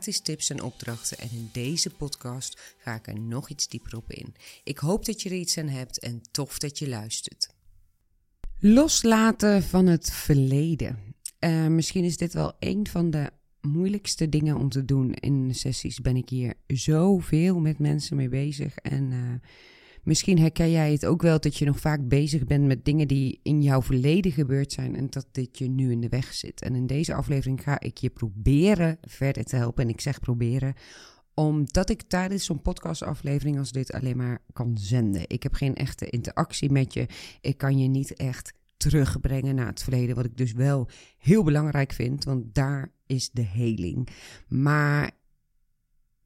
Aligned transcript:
tips 0.00 0.50
en 0.50 0.62
opdrachten. 0.62 1.18
En 1.18 1.28
in 1.32 1.48
deze 1.52 1.90
podcast 1.90 2.74
ga 2.78 2.94
ik 2.94 3.06
er 3.06 3.20
nog 3.20 3.48
iets 3.48 3.68
dieper 3.68 3.96
op 3.96 4.12
in. 4.12 4.34
Ik 4.64 4.78
hoop 4.78 5.04
dat 5.04 5.22
je 5.22 5.28
er 5.28 5.36
iets 5.36 5.58
aan 5.58 5.68
hebt 5.68 5.98
en 5.98 6.22
tof 6.30 6.58
dat 6.58 6.78
je 6.78 6.88
luistert. 6.88 7.48
Loslaten 8.58 9.62
van 9.62 9.86
het 9.86 10.12
verleden. 10.12 10.98
Uh, 11.40 11.66
misschien 11.66 12.04
is 12.04 12.16
dit 12.16 12.32
wel 12.32 12.52
een 12.58 12.86
van 12.86 13.10
de 13.10 13.30
moeilijkste 13.60 14.28
dingen 14.28 14.56
om 14.56 14.68
te 14.68 14.84
doen. 14.84 15.14
In 15.14 15.54
sessies 15.54 16.00
ben 16.00 16.16
ik 16.16 16.28
hier 16.28 16.54
zoveel 16.66 17.60
met 17.60 17.78
mensen 17.78 18.16
mee 18.16 18.28
bezig. 18.28 18.76
En 18.76 19.10
uh, 19.10 19.18
misschien 20.02 20.38
herken 20.38 20.70
jij 20.70 20.92
het 20.92 21.06
ook 21.06 21.22
wel 21.22 21.40
dat 21.40 21.56
je 21.56 21.64
nog 21.64 21.80
vaak 21.80 22.08
bezig 22.08 22.44
bent 22.44 22.66
met 22.66 22.84
dingen 22.84 23.08
die 23.08 23.40
in 23.42 23.62
jouw 23.62 23.82
verleden 23.82 24.32
gebeurd 24.32 24.72
zijn. 24.72 24.96
En 24.96 25.06
dat 25.10 25.26
dit 25.32 25.58
je 25.58 25.68
nu 25.68 25.90
in 25.90 26.00
de 26.00 26.08
weg 26.08 26.34
zit. 26.34 26.62
En 26.62 26.74
in 26.74 26.86
deze 26.86 27.14
aflevering 27.14 27.62
ga 27.62 27.80
ik 27.80 27.98
je 27.98 28.10
proberen 28.10 28.98
verder 29.02 29.44
te 29.44 29.56
helpen. 29.56 29.84
En 29.84 29.90
ik 29.90 30.00
zeg 30.00 30.20
proberen 30.20 30.74
omdat 31.34 31.90
ik 31.90 32.02
tijdens 32.02 32.44
zo'n 32.44 32.62
podcastaflevering 32.62 33.58
als 33.58 33.72
dit 33.72 33.92
alleen 33.92 34.16
maar 34.16 34.42
kan 34.52 34.78
zenden. 34.78 35.22
Ik 35.26 35.42
heb 35.42 35.54
geen 35.54 35.74
echte 35.74 36.06
interactie 36.06 36.70
met 36.70 36.94
je. 36.94 37.06
Ik 37.40 37.58
kan 37.58 37.78
je 37.78 37.88
niet 37.88 38.14
echt 38.14 38.52
terugbrengen 38.76 39.54
naar 39.54 39.66
het 39.66 39.82
verleden. 39.82 40.16
Wat 40.16 40.24
ik 40.24 40.36
dus 40.36 40.52
wel 40.52 40.88
heel 41.18 41.44
belangrijk 41.44 41.92
vind, 41.92 42.24
want 42.24 42.54
daar 42.54 42.92
is 43.06 43.30
de 43.30 43.42
heling. 43.42 44.08
Maar 44.48 45.10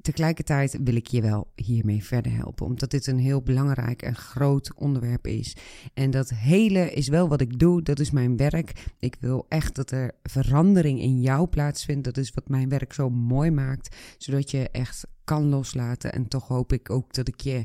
tegelijkertijd 0.04 0.78
wil 0.84 0.94
ik 0.94 1.06
je 1.06 1.22
wel 1.22 1.52
hiermee 1.54 2.04
verder 2.04 2.32
helpen, 2.32 2.66
omdat 2.66 2.90
dit 2.90 3.06
een 3.06 3.18
heel 3.18 3.42
belangrijk 3.42 4.02
en 4.02 4.14
groot 4.14 4.74
onderwerp 4.74 5.26
is. 5.26 5.56
En 5.94 6.10
dat 6.10 6.30
hele 6.30 6.92
is 6.92 7.08
wel 7.08 7.28
wat 7.28 7.40
ik 7.40 7.58
doe, 7.58 7.82
dat 7.82 7.98
is 7.98 8.10
mijn 8.10 8.36
werk. 8.36 8.72
Ik 8.98 9.16
wil 9.20 9.46
echt 9.48 9.74
dat 9.74 9.90
er 9.90 10.12
verandering 10.22 11.00
in 11.00 11.20
jou 11.20 11.46
plaatsvindt. 11.46 12.04
Dat 12.04 12.16
is 12.16 12.30
wat 12.30 12.48
mijn 12.48 12.68
werk 12.68 12.92
zo 12.92 13.10
mooi 13.10 13.50
maakt, 13.50 13.96
zodat 14.18 14.50
je 14.50 14.68
echt 14.70 15.06
kan 15.24 15.48
loslaten. 15.48 16.12
En 16.12 16.28
toch 16.28 16.48
hoop 16.48 16.72
ik 16.72 16.90
ook 16.90 17.14
dat 17.14 17.28
ik 17.28 17.40
je 17.40 17.64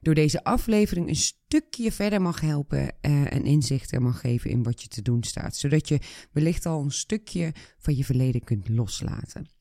door 0.00 0.14
deze 0.14 0.44
aflevering 0.44 1.08
een 1.08 1.16
stukje 1.16 1.92
verder 1.92 2.20
mag 2.20 2.40
helpen 2.40 2.80
uh, 2.80 3.32
en 3.32 3.44
inzichten 3.44 4.02
mag 4.02 4.20
geven 4.20 4.50
in 4.50 4.62
wat 4.62 4.82
je 4.82 4.88
te 4.88 5.02
doen 5.02 5.22
staat. 5.22 5.56
Zodat 5.56 5.88
je 5.88 5.98
wellicht 6.32 6.66
al 6.66 6.82
een 6.82 6.92
stukje 6.92 7.52
van 7.78 7.96
je 7.96 8.04
verleden 8.04 8.44
kunt 8.44 8.68
loslaten. 8.68 9.57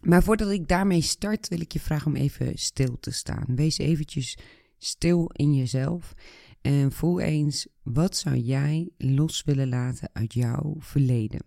Maar 0.00 0.22
voordat 0.22 0.50
ik 0.50 0.68
daarmee 0.68 1.00
start, 1.00 1.48
wil 1.48 1.60
ik 1.60 1.72
je 1.72 1.80
vragen 1.80 2.06
om 2.06 2.16
even 2.16 2.58
stil 2.58 2.96
te 3.00 3.10
staan. 3.10 3.46
Wees 3.46 3.78
eventjes 3.78 4.38
stil 4.78 5.30
in 5.32 5.54
jezelf 5.54 6.14
en 6.60 6.92
voel 6.92 7.20
eens 7.20 7.66
wat 7.82 8.16
zou 8.16 8.36
jij 8.36 8.90
los 8.96 9.44
willen 9.44 9.68
laten 9.68 10.10
uit 10.12 10.34
jouw 10.34 10.76
verleden. 10.78 11.40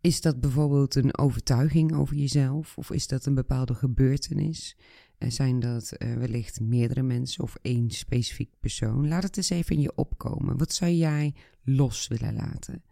Is 0.00 0.20
dat 0.20 0.40
bijvoorbeeld 0.40 0.94
een 0.94 1.18
overtuiging 1.18 1.94
over 1.94 2.16
jezelf 2.16 2.78
of 2.78 2.90
is 2.90 3.06
dat 3.06 3.26
een 3.26 3.34
bepaalde 3.34 3.74
gebeurtenis? 3.74 4.76
zijn 5.18 5.60
dat 5.60 5.92
uh, 5.98 6.14
wellicht 6.14 6.60
meerdere 6.60 7.02
mensen 7.02 7.42
of 7.42 7.56
één 7.62 7.90
specifiek 7.90 8.50
persoon? 8.60 9.08
Laat 9.08 9.22
het 9.22 9.36
eens 9.36 9.50
even 9.50 9.76
in 9.76 9.82
je 9.82 9.96
opkomen. 9.96 10.58
Wat 10.58 10.72
zou 10.72 10.90
jij 10.90 11.34
los 11.62 12.08
willen 12.08 12.34
laten? 12.34 12.82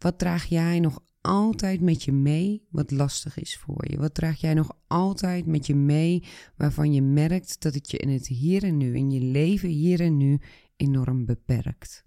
Wat 0.00 0.18
draag 0.18 0.44
jij 0.44 0.80
nog 0.80 1.02
altijd 1.20 1.80
met 1.80 2.02
je 2.02 2.12
mee 2.12 2.66
wat 2.70 2.90
lastig 2.90 3.38
is 3.38 3.56
voor 3.56 3.90
je? 3.90 3.98
Wat 3.98 4.14
draag 4.14 4.40
jij 4.40 4.54
nog 4.54 4.76
altijd 4.86 5.46
met 5.46 5.66
je 5.66 5.74
mee 5.74 6.24
waarvan 6.56 6.92
je 6.92 7.02
merkt 7.02 7.62
dat 7.62 7.74
het 7.74 7.90
je 7.90 7.98
in 7.98 8.08
het 8.08 8.26
hier 8.26 8.64
en 8.64 8.76
nu, 8.76 8.96
in 8.96 9.10
je 9.10 9.20
leven 9.20 9.68
hier 9.68 10.00
en 10.00 10.16
nu, 10.16 10.40
enorm 10.76 11.24
beperkt? 11.24 12.04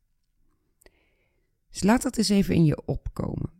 Dus 1.70 1.84
laat 1.84 2.02
dat 2.02 2.18
eens 2.18 2.30
even 2.30 2.56
in 2.56 2.66
je 2.66 2.86
opkomen. 2.86 3.53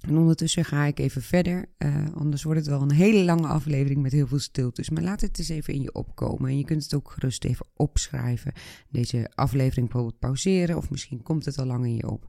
En 0.00 0.18
ondertussen 0.18 0.64
ga 0.64 0.84
ik 0.84 0.98
even 0.98 1.22
verder, 1.22 1.68
uh, 1.78 2.04
anders 2.14 2.42
wordt 2.42 2.58
het 2.58 2.68
wel 2.68 2.82
een 2.82 2.92
hele 2.92 3.24
lange 3.24 3.46
aflevering 3.46 4.02
met 4.02 4.12
heel 4.12 4.26
veel 4.26 4.38
stiltes. 4.38 4.90
Maar 4.90 5.02
laat 5.02 5.20
het 5.20 5.38
eens 5.38 5.48
even 5.48 5.74
in 5.74 5.82
je 5.82 5.94
opkomen. 5.94 6.50
En 6.50 6.58
je 6.58 6.64
kunt 6.64 6.82
het 6.82 6.94
ook 6.94 7.10
gerust 7.10 7.44
even 7.44 7.66
opschrijven. 7.74 8.52
Deze 8.88 9.30
aflevering 9.34 9.88
bijvoorbeeld 9.88 10.18
pauzeren, 10.18 10.76
of 10.76 10.90
misschien 10.90 11.22
komt 11.22 11.44
het 11.44 11.58
al 11.58 11.66
lang 11.66 11.84
in 11.84 11.96
je 11.96 12.10
op. 12.10 12.26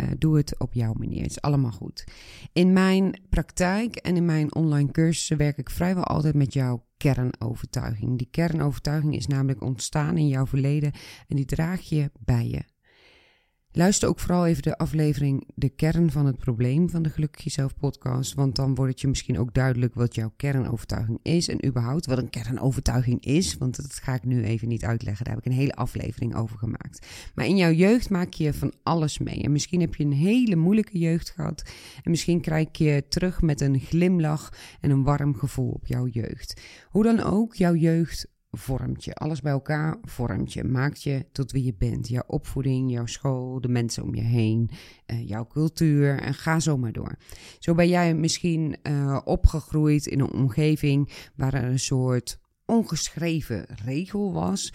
Uh, 0.00 0.06
doe 0.18 0.36
het 0.36 0.58
op 0.58 0.74
jouw 0.74 0.92
manier. 0.92 1.22
Het 1.22 1.30
is 1.30 1.40
allemaal 1.40 1.72
goed. 1.72 2.04
In 2.52 2.72
mijn 2.72 3.20
praktijk 3.28 3.96
en 3.96 4.16
in 4.16 4.24
mijn 4.24 4.54
online 4.54 4.90
cursussen 4.90 5.36
werk 5.36 5.58
ik 5.58 5.70
vrijwel 5.70 6.04
altijd 6.04 6.34
met 6.34 6.52
jouw 6.52 6.84
kernovertuiging. 6.96 8.18
Die 8.18 8.28
kernovertuiging 8.30 9.14
is 9.14 9.26
namelijk 9.26 9.62
ontstaan 9.62 10.16
in 10.16 10.28
jouw 10.28 10.46
verleden 10.46 10.92
en 11.28 11.36
die 11.36 11.44
draag 11.44 11.80
je 11.80 12.10
bij 12.18 12.48
je. 12.48 12.73
Luister 13.76 14.08
ook 14.08 14.20
vooral 14.20 14.46
even 14.46 14.62
de 14.62 14.78
aflevering 14.78 15.44
De 15.54 15.68
kern 15.68 16.10
van 16.10 16.26
het 16.26 16.38
probleem 16.38 16.90
van 16.90 17.02
de 17.02 17.10
Gelukkig 17.10 17.44
Jezelf 17.44 17.76
podcast. 17.76 18.34
Want 18.34 18.56
dan 18.56 18.74
wordt 18.74 18.92
het 18.92 19.00
je 19.00 19.08
misschien 19.08 19.38
ook 19.38 19.54
duidelijk 19.54 19.94
wat 19.94 20.14
jouw 20.14 20.32
kernovertuiging 20.36 21.18
is. 21.22 21.48
En 21.48 21.66
überhaupt 21.66 22.06
wat 22.06 22.18
een 22.18 22.30
kernovertuiging 22.30 23.24
is. 23.24 23.56
Want 23.56 23.76
dat 23.76 23.94
ga 23.94 24.14
ik 24.14 24.24
nu 24.24 24.44
even 24.44 24.68
niet 24.68 24.84
uitleggen. 24.84 25.24
Daar 25.24 25.34
heb 25.34 25.44
ik 25.44 25.50
een 25.52 25.58
hele 25.58 25.74
aflevering 25.74 26.34
over 26.34 26.58
gemaakt. 26.58 27.06
Maar 27.34 27.46
in 27.46 27.56
jouw 27.56 27.70
jeugd 27.70 28.10
maak 28.10 28.32
je 28.32 28.52
van 28.52 28.72
alles 28.82 29.18
mee. 29.18 29.42
En 29.42 29.52
misschien 29.52 29.80
heb 29.80 29.94
je 29.94 30.04
een 30.04 30.12
hele 30.12 30.56
moeilijke 30.56 30.98
jeugd 30.98 31.30
gehad. 31.30 31.62
En 32.02 32.10
misschien 32.10 32.40
krijg 32.40 32.68
je 32.72 33.04
terug 33.08 33.42
met 33.42 33.60
een 33.60 33.80
glimlach 33.80 34.52
en 34.80 34.90
een 34.90 35.04
warm 35.04 35.34
gevoel 35.34 35.70
op 35.70 35.86
jouw 35.86 36.06
jeugd. 36.06 36.60
Hoe 36.88 37.02
dan 37.02 37.20
ook, 37.20 37.54
jouw 37.54 37.74
jeugd 37.74 38.32
vormt 38.56 39.04
je. 39.04 39.14
Alles 39.14 39.40
bij 39.40 39.52
elkaar 39.52 39.96
vormt 40.02 40.52
je, 40.52 40.64
maakt 40.64 41.02
je 41.02 41.26
tot 41.32 41.52
wie 41.52 41.64
je 41.64 41.74
bent. 41.78 42.08
Jouw 42.08 42.22
opvoeding, 42.26 42.90
jouw 42.90 43.06
school, 43.06 43.60
de 43.60 43.68
mensen 43.68 44.02
om 44.02 44.14
je 44.14 44.22
heen, 44.22 44.70
uh, 45.06 45.28
jouw 45.28 45.46
cultuur 45.46 46.20
en 46.20 46.34
ga 46.34 46.60
zo 46.60 46.76
maar 46.76 46.92
door. 46.92 47.16
Zo 47.58 47.74
ben 47.74 47.88
jij 47.88 48.14
misschien 48.14 48.76
uh, 48.82 49.20
opgegroeid 49.24 50.06
in 50.06 50.20
een 50.20 50.32
omgeving 50.32 51.10
waar 51.34 51.54
er 51.54 51.64
een 51.64 51.78
soort 51.78 52.38
ongeschreven 52.66 53.66
regel 53.84 54.32
was 54.32 54.72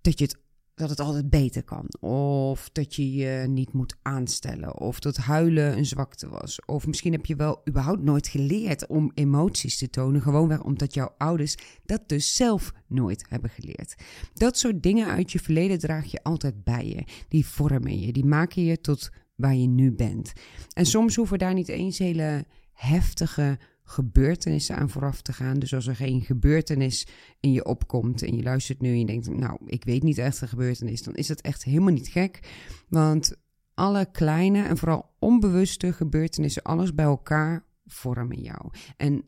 dat 0.00 0.18
je 0.18 0.24
het 0.24 0.41
dat 0.74 0.90
het 0.90 1.00
altijd 1.00 1.30
beter 1.30 1.62
kan. 1.62 1.86
Of 2.00 2.70
dat 2.72 2.94
je 2.94 3.12
je 3.12 3.46
niet 3.48 3.72
moet 3.72 3.96
aanstellen. 4.02 4.80
Of 4.80 5.00
dat 5.00 5.16
huilen 5.16 5.76
een 5.76 5.86
zwakte 5.86 6.28
was. 6.28 6.64
Of 6.64 6.86
misschien 6.86 7.12
heb 7.12 7.26
je 7.26 7.36
wel 7.36 7.62
überhaupt 7.68 8.02
nooit 8.02 8.28
geleerd 8.28 8.86
om 8.86 9.10
emoties 9.14 9.78
te 9.78 9.90
tonen. 9.90 10.22
Gewoonweg 10.22 10.62
omdat 10.62 10.94
jouw 10.94 11.14
ouders 11.18 11.56
dat 11.84 12.08
dus 12.08 12.34
zelf 12.34 12.72
nooit 12.86 13.24
hebben 13.28 13.50
geleerd. 13.50 13.94
Dat 14.34 14.58
soort 14.58 14.82
dingen 14.82 15.06
uit 15.06 15.32
je 15.32 15.38
verleden 15.38 15.78
draag 15.78 16.10
je 16.10 16.22
altijd 16.22 16.64
bij 16.64 16.86
je. 16.86 17.04
Die 17.28 17.46
vormen 17.46 18.00
je. 18.00 18.12
Die 18.12 18.24
maken 18.24 18.64
je 18.64 18.80
tot 18.80 19.10
waar 19.34 19.54
je 19.54 19.66
nu 19.66 19.92
bent. 19.92 20.32
En 20.72 20.86
soms 20.86 21.16
hoeven 21.16 21.38
daar 21.38 21.54
niet 21.54 21.68
eens 21.68 21.98
hele 21.98 22.44
heftige 22.72 23.58
gebeurtenissen 23.84 24.76
aan 24.76 24.90
vooraf 24.90 25.22
te 25.22 25.32
gaan. 25.32 25.58
Dus 25.58 25.74
als 25.74 25.86
er 25.86 25.96
geen 25.96 26.20
gebeurtenis 26.20 27.06
in 27.40 27.52
je 27.52 27.64
opkomt 27.64 28.22
en 28.22 28.36
je 28.36 28.42
luistert 28.42 28.80
nu 28.80 28.88
en 28.88 28.98
je 28.98 29.06
denkt, 29.06 29.28
nou, 29.28 29.58
ik 29.66 29.84
weet 29.84 30.02
niet 30.02 30.18
echt 30.18 30.40
een 30.40 30.48
gebeurtenis, 30.48 31.02
dan 31.02 31.14
is 31.14 31.26
dat 31.26 31.40
echt 31.40 31.64
helemaal 31.64 31.92
niet 31.92 32.08
gek. 32.08 32.40
Want 32.88 33.34
alle 33.74 34.10
kleine 34.12 34.62
en 34.62 34.76
vooral 34.76 35.10
onbewuste 35.18 35.92
gebeurtenissen, 35.92 36.62
alles 36.62 36.94
bij 36.94 37.04
elkaar 37.04 37.64
vormen 37.86 38.40
jou. 38.40 38.70
En 38.96 39.26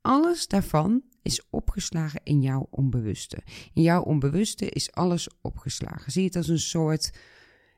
alles 0.00 0.46
daarvan 0.46 1.02
is 1.22 1.48
opgeslagen 1.50 2.20
in 2.24 2.42
jouw 2.42 2.66
onbewuste. 2.70 3.38
In 3.72 3.82
jouw 3.82 4.02
onbewuste 4.02 4.68
is 4.68 4.92
alles 4.92 5.28
opgeslagen. 5.40 6.12
Zie 6.12 6.24
het 6.24 6.36
als 6.36 6.48
een 6.48 6.58
soort 6.58 7.10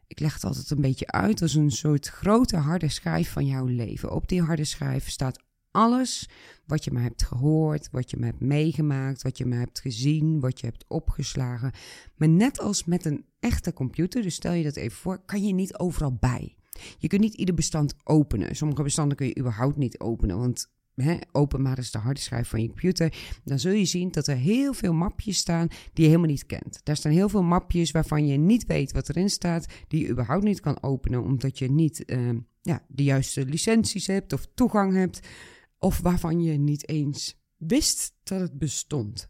ik 0.06 0.20
leg 0.20 0.34
het 0.34 0.44
altijd 0.44 0.70
een 0.70 0.80
beetje 0.80 1.06
uit 1.06 1.42
als 1.42 1.54
een 1.54 1.70
soort 1.70 2.08
grote 2.08 2.56
harde 2.56 2.88
schijf 2.88 3.30
van 3.30 3.46
jouw 3.46 3.66
leven. 3.66 4.12
Op 4.12 4.28
die 4.28 4.42
harde 4.42 4.64
schijf 4.64 5.08
staat 5.08 5.43
alles 5.74 6.28
wat 6.66 6.84
je 6.84 6.90
maar 6.90 7.02
hebt 7.02 7.22
gehoord, 7.22 7.88
wat 7.90 8.10
je 8.10 8.16
maar 8.16 8.28
hebt 8.28 8.40
meegemaakt, 8.40 9.22
wat 9.22 9.38
je 9.38 9.46
maar 9.46 9.58
hebt 9.58 9.80
gezien, 9.80 10.40
wat 10.40 10.60
je 10.60 10.66
hebt 10.66 10.84
opgeslagen. 10.88 11.72
Maar 12.16 12.28
net 12.28 12.60
als 12.60 12.84
met 12.84 13.04
een 13.04 13.24
echte 13.40 13.72
computer, 13.72 14.22
dus 14.22 14.34
stel 14.34 14.52
je 14.52 14.62
dat 14.64 14.76
even 14.76 14.96
voor, 14.96 15.22
kan 15.24 15.46
je 15.46 15.54
niet 15.54 15.78
overal 15.78 16.16
bij. 16.20 16.56
Je 16.98 17.08
kunt 17.08 17.20
niet 17.20 17.34
ieder 17.34 17.54
bestand 17.54 17.94
openen. 18.04 18.56
Sommige 18.56 18.82
bestanden 18.82 19.16
kun 19.16 19.26
je 19.26 19.38
überhaupt 19.38 19.76
niet 19.76 20.00
openen, 20.00 20.38
want 20.38 20.72
hè, 20.94 21.16
open 21.32 21.62
maar 21.62 21.78
eens 21.78 21.90
de 21.90 21.98
harde 21.98 22.20
schijf 22.20 22.48
van 22.48 22.60
je 22.60 22.68
computer, 22.68 23.14
dan 23.44 23.58
zul 23.58 23.72
je 23.72 23.84
zien 23.84 24.10
dat 24.10 24.26
er 24.26 24.36
heel 24.36 24.74
veel 24.74 24.92
mapjes 24.92 25.38
staan 25.38 25.68
die 25.68 26.04
je 26.04 26.10
helemaal 26.10 26.30
niet 26.30 26.46
kent. 26.46 26.80
Daar 26.82 26.96
staan 26.96 27.12
heel 27.12 27.28
veel 27.28 27.42
mapjes 27.42 27.90
waarvan 27.90 28.26
je 28.26 28.36
niet 28.36 28.66
weet 28.66 28.92
wat 28.92 29.08
erin 29.08 29.30
staat, 29.30 29.66
die 29.88 30.00
je 30.00 30.08
überhaupt 30.08 30.44
niet 30.44 30.60
kan 30.60 30.82
openen, 30.82 31.22
omdat 31.22 31.58
je 31.58 31.70
niet 31.70 32.02
uh, 32.06 32.30
ja, 32.62 32.84
de 32.88 33.02
juiste 33.02 33.44
licenties 33.44 34.06
hebt 34.06 34.32
of 34.32 34.46
toegang 34.54 34.92
hebt, 34.92 35.20
of 35.84 36.00
waarvan 36.00 36.42
je 36.42 36.58
niet 36.58 36.88
eens 36.88 37.36
wist 37.56 38.14
dat 38.22 38.40
het 38.40 38.58
bestond. 38.58 39.28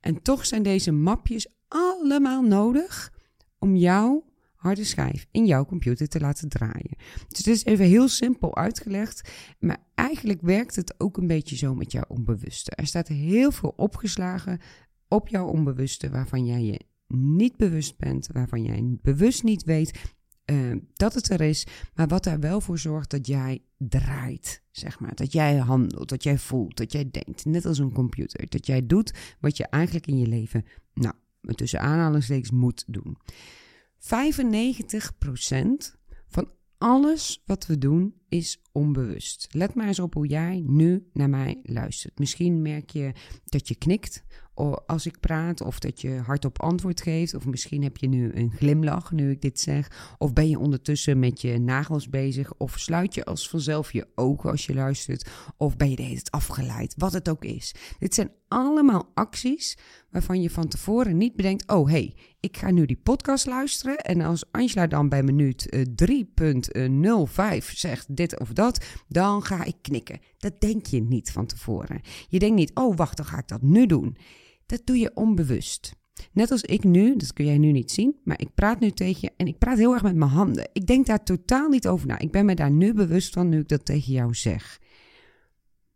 En 0.00 0.22
toch 0.22 0.46
zijn 0.46 0.62
deze 0.62 0.90
mapjes 0.90 1.46
allemaal 1.68 2.42
nodig 2.42 3.12
om 3.58 3.76
jouw 3.76 4.24
harde 4.54 4.84
schijf 4.84 5.26
in 5.30 5.46
jouw 5.46 5.64
computer 5.64 6.08
te 6.08 6.20
laten 6.20 6.48
draaien. 6.48 6.96
Dus 7.28 7.38
het 7.38 7.46
is 7.46 7.64
even 7.64 7.84
heel 7.84 8.08
simpel 8.08 8.56
uitgelegd, 8.56 9.30
maar 9.58 9.84
eigenlijk 9.94 10.40
werkt 10.40 10.76
het 10.76 10.94
ook 11.00 11.16
een 11.16 11.26
beetje 11.26 11.56
zo 11.56 11.74
met 11.74 11.92
jouw 11.92 12.04
onbewuste. 12.08 12.70
Er 12.70 12.86
staat 12.86 13.08
heel 13.08 13.52
veel 13.52 13.72
opgeslagen 13.76 14.60
op 15.08 15.28
jouw 15.28 15.46
onbewuste 15.46 16.10
waarvan 16.10 16.46
jij 16.46 16.64
je 16.64 16.80
niet 17.16 17.56
bewust 17.56 17.98
bent, 17.98 18.26
waarvan 18.32 18.62
jij 18.62 18.96
bewust 19.02 19.42
niet 19.42 19.64
weet 19.64 20.14
uh, 20.50 20.76
dat 20.92 21.14
het 21.14 21.30
er 21.30 21.40
is, 21.40 21.66
maar 21.94 22.08
wat 22.08 22.26
er 22.26 22.40
wel 22.40 22.60
voor 22.60 22.78
zorgt 22.78 23.10
dat 23.10 23.26
jij 23.26 23.62
draait, 23.78 24.62
zeg 24.70 25.00
maar. 25.00 25.14
Dat 25.14 25.32
jij 25.32 25.56
handelt, 25.56 26.08
dat 26.08 26.22
jij 26.22 26.38
voelt, 26.38 26.76
dat 26.76 26.92
jij 26.92 27.10
denkt, 27.10 27.44
net 27.44 27.66
als 27.66 27.78
een 27.78 27.92
computer. 27.92 28.48
Dat 28.48 28.66
jij 28.66 28.86
doet 28.86 29.12
wat 29.40 29.56
je 29.56 29.66
eigenlijk 29.66 30.06
in 30.06 30.18
je 30.18 30.26
leven, 30.26 30.64
nou, 30.94 31.14
tussen 31.40 31.80
aanhalingstekens 31.80 32.50
moet 32.50 32.84
doen. 32.86 33.16
95% 33.98 34.00
van 36.28 36.50
alles 36.78 37.42
wat 37.46 37.66
we 37.66 37.78
doen 37.78 38.14
is 38.28 38.62
onbewust. 38.72 39.46
Let 39.50 39.74
maar 39.74 39.86
eens 39.86 39.98
op 39.98 40.14
hoe 40.14 40.26
jij 40.26 40.62
nu 40.66 41.08
naar 41.12 41.30
mij 41.30 41.60
luistert. 41.62 42.18
Misschien 42.18 42.62
merk 42.62 42.90
je 42.90 43.12
dat 43.44 43.68
je 43.68 43.74
knikt 43.74 44.24
als 44.68 45.06
ik 45.06 45.20
praat, 45.20 45.60
of 45.60 45.78
dat 45.78 46.00
je 46.00 46.10
hardop 46.10 46.62
antwoord 46.62 47.00
geeft, 47.00 47.34
of 47.34 47.46
misschien 47.46 47.82
heb 47.82 47.96
je 47.96 48.08
nu 48.08 48.32
een 48.34 48.52
glimlach 48.56 49.12
nu 49.12 49.30
ik 49.30 49.42
dit 49.42 49.60
zeg, 49.60 50.14
of 50.18 50.32
ben 50.32 50.48
je 50.48 50.58
ondertussen 50.58 51.18
met 51.18 51.40
je 51.40 51.58
nagels 51.58 52.08
bezig, 52.08 52.52
of 52.56 52.78
sluit 52.78 53.14
je 53.14 53.24
als 53.24 53.48
vanzelf 53.48 53.92
je 53.92 54.06
ogen 54.14 54.50
als 54.50 54.66
je 54.66 54.74
luistert, 54.74 55.30
of 55.56 55.76
ben 55.76 55.90
je 55.90 55.96
de 55.96 56.02
hele 56.02 56.14
tijd 56.14 56.30
afgeleid, 56.30 56.94
wat 56.96 57.12
het 57.12 57.28
ook 57.28 57.44
is. 57.44 57.74
Dit 57.98 58.14
zijn 58.14 58.30
allemaal 58.48 59.10
acties 59.14 59.78
waarvan 60.10 60.42
je 60.42 60.50
van 60.50 60.68
tevoren 60.68 61.16
niet 61.16 61.36
bedenkt, 61.36 61.70
oh 61.72 61.88
hey, 61.88 62.14
ik 62.40 62.56
ga 62.56 62.70
nu 62.70 62.86
die 62.86 63.00
podcast 63.02 63.46
luisteren 63.46 63.96
en 63.96 64.20
als 64.20 64.44
Angela 64.50 64.86
dan 64.86 65.08
bij 65.08 65.22
minuut 65.22 65.76
3.05 65.76 65.84
eh, 66.72 67.60
zegt 67.60 68.16
dit 68.16 68.40
of 68.40 68.52
dat, 68.52 68.84
dan 69.08 69.42
ga 69.42 69.64
ik 69.64 69.76
knikken. 69.82 70.20
Dat 70.38 70.60
denk 70.60 70.86
je 70.86 71.00
niet 71.02 71.32
van 71.32 71.46
tevoren. 71.46 72.00
Je 72.28 72.38
denkt 72.38 72.56
niet, 72.56 72.74
oh 72.74 72.96
wacht, 72.96 73.16
dan 73.16 73.26
ga 73.26 73.38
ik 73.38 73.48
dat 73.48 73.62
nu 73.62 73.86
doen. 73.86 74.16
Dat 74.70 74.80
doe 74.84 74.98
je 74.98 75.10
onbewust. 75.14 75.92
Net 76.32 76.50
als 76.50 76.62
ik 76.62 76.84
nu, 76.84 77.16
dat 77.16 77.32
kun 77.32 77.44
jij 77.44 77.58
nu 77.58 77.72
niet 77.72 77.90
zien, 77.90 78.16
maar 78.24 78.40
ik 78.40 78.54
praat 78.54 78.80
nu 78.80 78.90
tegen 78.90 79.18
je 79.20 79.30
en 79.36 79.46
ik 79.46 79.58
praat 79.58 79.78
heel 79.78 79.92
erg 79.92 80.02
met 80.02 80.16
mijn 80.16 80.30
handen. 80.30 80.68
Ik 80.72 80.86
denk 80.86 81.06
daar 81.06 81.24
totaal 81.24 81.68
niet 81.68 81.88
over 81.88 82.06
na. 82.06 82.18
Ik 82.18 82.30
ben 82.30 82.44
me 82.44 82.54
daar 82.54 82.70
nu 82.70 82.94
bewust 82.94 83.32
van 83.32 83.48
nu 83.48 83.58
ik 83.58 83.68
dat 83.68 83.84
tegen 83.84 84.12
jou 84.12 84.34
zeg. 84.34 84.80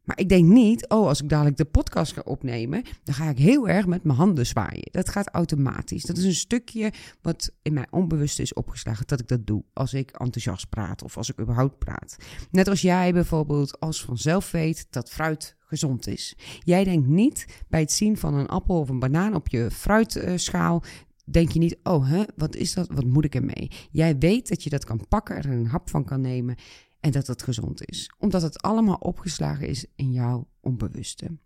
Maar 0.04 0.18
ik 0.18 0.28
denk 0.28 0.48
niet, 0.48 0.88
oh, 0.88 1.06
als 1.06 1.22
ik 1.22 1.28
dadelijk 1.28 1.56
de 1.56 1.64
podcast 1.64 2.12
ga 2.12 2.22
opnemen, 2.24 2.82
dan 3.04 3.14
ga 3.14 3.28
ik 3.28 3.38
heel 3.38 3.68
erg 3.68 3.86
met 3.86 4.04
mijn 4.04 4.18
handen 4.18 4.46
zwaaien. 4.46 4.88
Dat 4.90 5.08
gaat 5.08 5.28
automatisch. 5.28 6.02
Dat 6.02 6.16
is 6.16 6.24
een 6.24 6.34
stukje 6.34 6.92
wat 7.22 7.52
in 7.62 7.72
mijn 7.72 7.86
onbewuste 7.90 8.42
is 8.42 8.54
opgeslagen 8.54 9.06
dat 9.06 9.20
ik 9.20 9.28
dat 9.28 9.46
doe 9.46 9.64
als 9.72 9.94
ik 9.94 10.10
enthousiast 10.10 10.68
praat 10.68 11.02
of 11.02 11.16
als 11.16 11.30
ik 11.30 11.40
überhaupt 11.40 11.78
praat. 11.78 12.16
Net 12.50 12.68
als 12.68 12.80
jij 12.80 13.12
bijvoorbeeld 13.12 13.80
als 13.80 14.04
vanzelf 14.04 14.50
weet 14.50 14.86
dat 14.90 15.10
fruit 15.10 15.56
gezond 15.60 16.06
is. 16.06 16.36
Jij 16.58 16.84
denkt 16.84 17.08
niet 17.08 17.46
bij 17.68 17.80
het 17.80 17.92
zien 17.92 18.16
van 18.16 18.34
een 18.34 18.48
appel 18.48 18.78
of 18.78 18.88
een 18.88 18.98
banaan 18.98 19.34
op 19.34 19.48
je 19.48 19.70
fruitschaal 19.70 20.82
denk 21.24 21.50
je 21.50 21.58
niet, 21.58 21.76
oh, 21.82 22.08
hè, 22.08 22.22
wat 22.36 22.56
is 22.56 22.74
dat? 22.74 22.88
Wat 22.88 23.04
moet 23.04 23.24
ik 23.24 23.34
ermee? 23.34 23.70
Jij 23.90 24.18
weet 24.18 24.48
dat 24.48 24.62
je 24.62 24.70
dat 24.70 24.84
kan 24.84 25.08
pakken, 25.08 25.36
er 25.36 25.46
een 25.46 25.66
hap 25.66 25.90
van 25.90 26.04
kan 26.04 26.20
nemen 26.20 26.56
en 27.04 27.10
dat 27.10 27.26
het 27.26 27.42
gezond 27.42 27.88
is. 27.88 28.10
Omdat 28.18 28.42
het 28.42 28.62
allemaal 28.62 28.96
opgeslagen 28.96 29.68
is 29.68 29.86
in 29.94 30.12
jouw 30.12 30.48
onbewuste. 30.60 31.38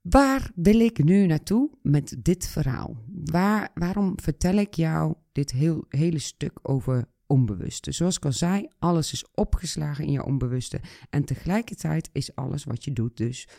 Waar 0.00 0.50
wil 0.54 0.80
ik 0.80 1.04
nu 1.04 1.26
naartoe 1.26 1.70
met 1.82 2.16
dit 2.18 2.46
verhaal? 2.46 2.96
Waar, 3.24 3.70
waarom 3.74 4.20
vertel 4.20 4.54
ik 4.54 4.74
jou 4.74 5.14
dit 5.32 5.50
heel, 5.50 5.84
hele 5.88 6.18
stuk 6.18 6.58
over 6.62 7.08
onbewuste? 7.26 7.92
Zoals 7.92 8.16
ik 8.16 8.24
al 8.24 8.32
zei, 8.32 8.68
alles 8.78 9.12
is 9.12 9.24
opgeslagen 9.34 10.04
in 10.04 10.12
je 10.12 10.24
onbewuste. 10.24 10.80
En 11.10 11.24
tegelijkertijd 11.24 12.08
is 12.12 12.34
alles 12.34 12.64
wat 12.64 12.84
je 12.84 12.92
doet 12.92 13.16
dus 13.16 13.48
95% 13.48 13.50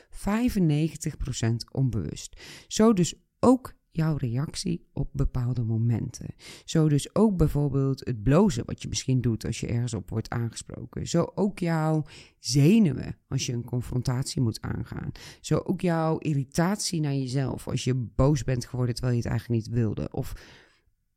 onbewust. 1.72 2.42
Zo 2.68 2.94
dus 2.94 3.14
ook 3.40 3.74
jouw 3.92 4.16
reactie 4.16 4.88
op 4.94 5.10
bepaalde 5.12 5.64
momenten. 5.64 6.34
Zo 6.66 6.90
dus 6.90 7.16
ook 7.16 7.38
bijvoorbeeld 7.38 8.06
het 8.06 8.24
blozen 8.24 8.66
wat 8.66 8.82
je 8.82 8.88
misschien 8.88 9.22
doet 9.22 9.46
als 9.46 9.60
je 9.60 9.68
ergens 9.68 9.94
op 9.94 10.10
wordt 10.10 10.30
aangesproken. 10.30 11.08
Zo 11.08 11.32
ook 11.36 11.60
jouw 11.60 12.04
zenuwen 12.40 13.18
als 13.28 13.46
je 13.46 13.54
een 13.54 13.64
confrontatie 13.64 14.42
moet 14.42 14.62
aangaan. 14.62 15.12
Zo 15.42 15.58
ook 15.58 15.82
jouw 15.82 16.18
irritatie 16.18 17.02
naar 17.02 17.14
jezelf 17.14 17.68
als 17.68 17.84
je 17.84 17.96
boos 17.96 18.44
bent 18.44 18.66
geworden 18.66 18.96
terwijl 18.96 19.16
je 19.16 19.22
het 19.22 19.32
eigenlijk 19.32 19.62
niet 19.62 19.76
wilde. 19.76 20.10
Of 20.12 20.34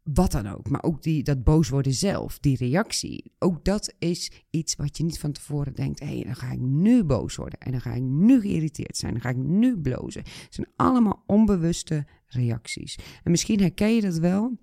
wat 0.02 0.32
dan 0.32 0.46
ook. 0.46 0.68
Maar 0.68 0.82
ook 0.82 1.02
die, 1.02 1.22
dat 1.22 1.44
boos 1.44 1.68
worden 1.68 1.92
zelf, 1.92 2.38
die 2.38 2.56
reactie. 2.56 3.32
Ook 3.38 3.64
dat 3.64 3.94
is 3.98 4.30
iets 4.50 4.76
wat 4.76 4.96
je 4.96 5.04
niet 5.04 5.18
van 5.18 5.32
tevoren 5.32 5.74
denkt. 5.74 6.00
Hé, 6.00 6.06
hey, 6.06 6.24
dan 6.24 6.36
ga 6.36 6.50
ik 6.50 6.60
nu 6.60 7.04
boos 7.04 7.36
worden. 7.36 7.58
En 7.58 7.70
dan 7.70 7.80
ga 7.80 7.92
ik 7.92 8.02
nu 8.02 8.40
geïrriteerd 8.40 8.96
zijn. 8.96 9.12
Dan 9.12 9.20
ga 9.20 9.28
ik 9.28 9.36
nu 9.36 9.78
blozen. 9.78 10.22
Het 10.22 10.46
zijn 10.54 10.66
allemaal 10.76 11.22
onbewuste 11.26 12.06
reacties. 12.26 12.98
En 13.22 13.30
misschien 13.30 13.60
herken 13.60 13.94
je 13.94 14.00
dat 14.00 14.16
wel. 14.16 14.58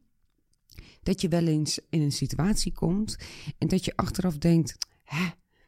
Dat 1.04 1.22
je 1.22 1.28
wel 1.28 1.48
eens 1.48 1.80
in 1.90 2.02
een 2.02 2.12
situatie 2.12 2.72
komt. 2.72 3.18
En 3.58 3.68
dat 3.68 3.86
je 3.86 3.96
achteraf 3.96 4.38
denkt. 4.38 4.78
Hè, 5.04 5.26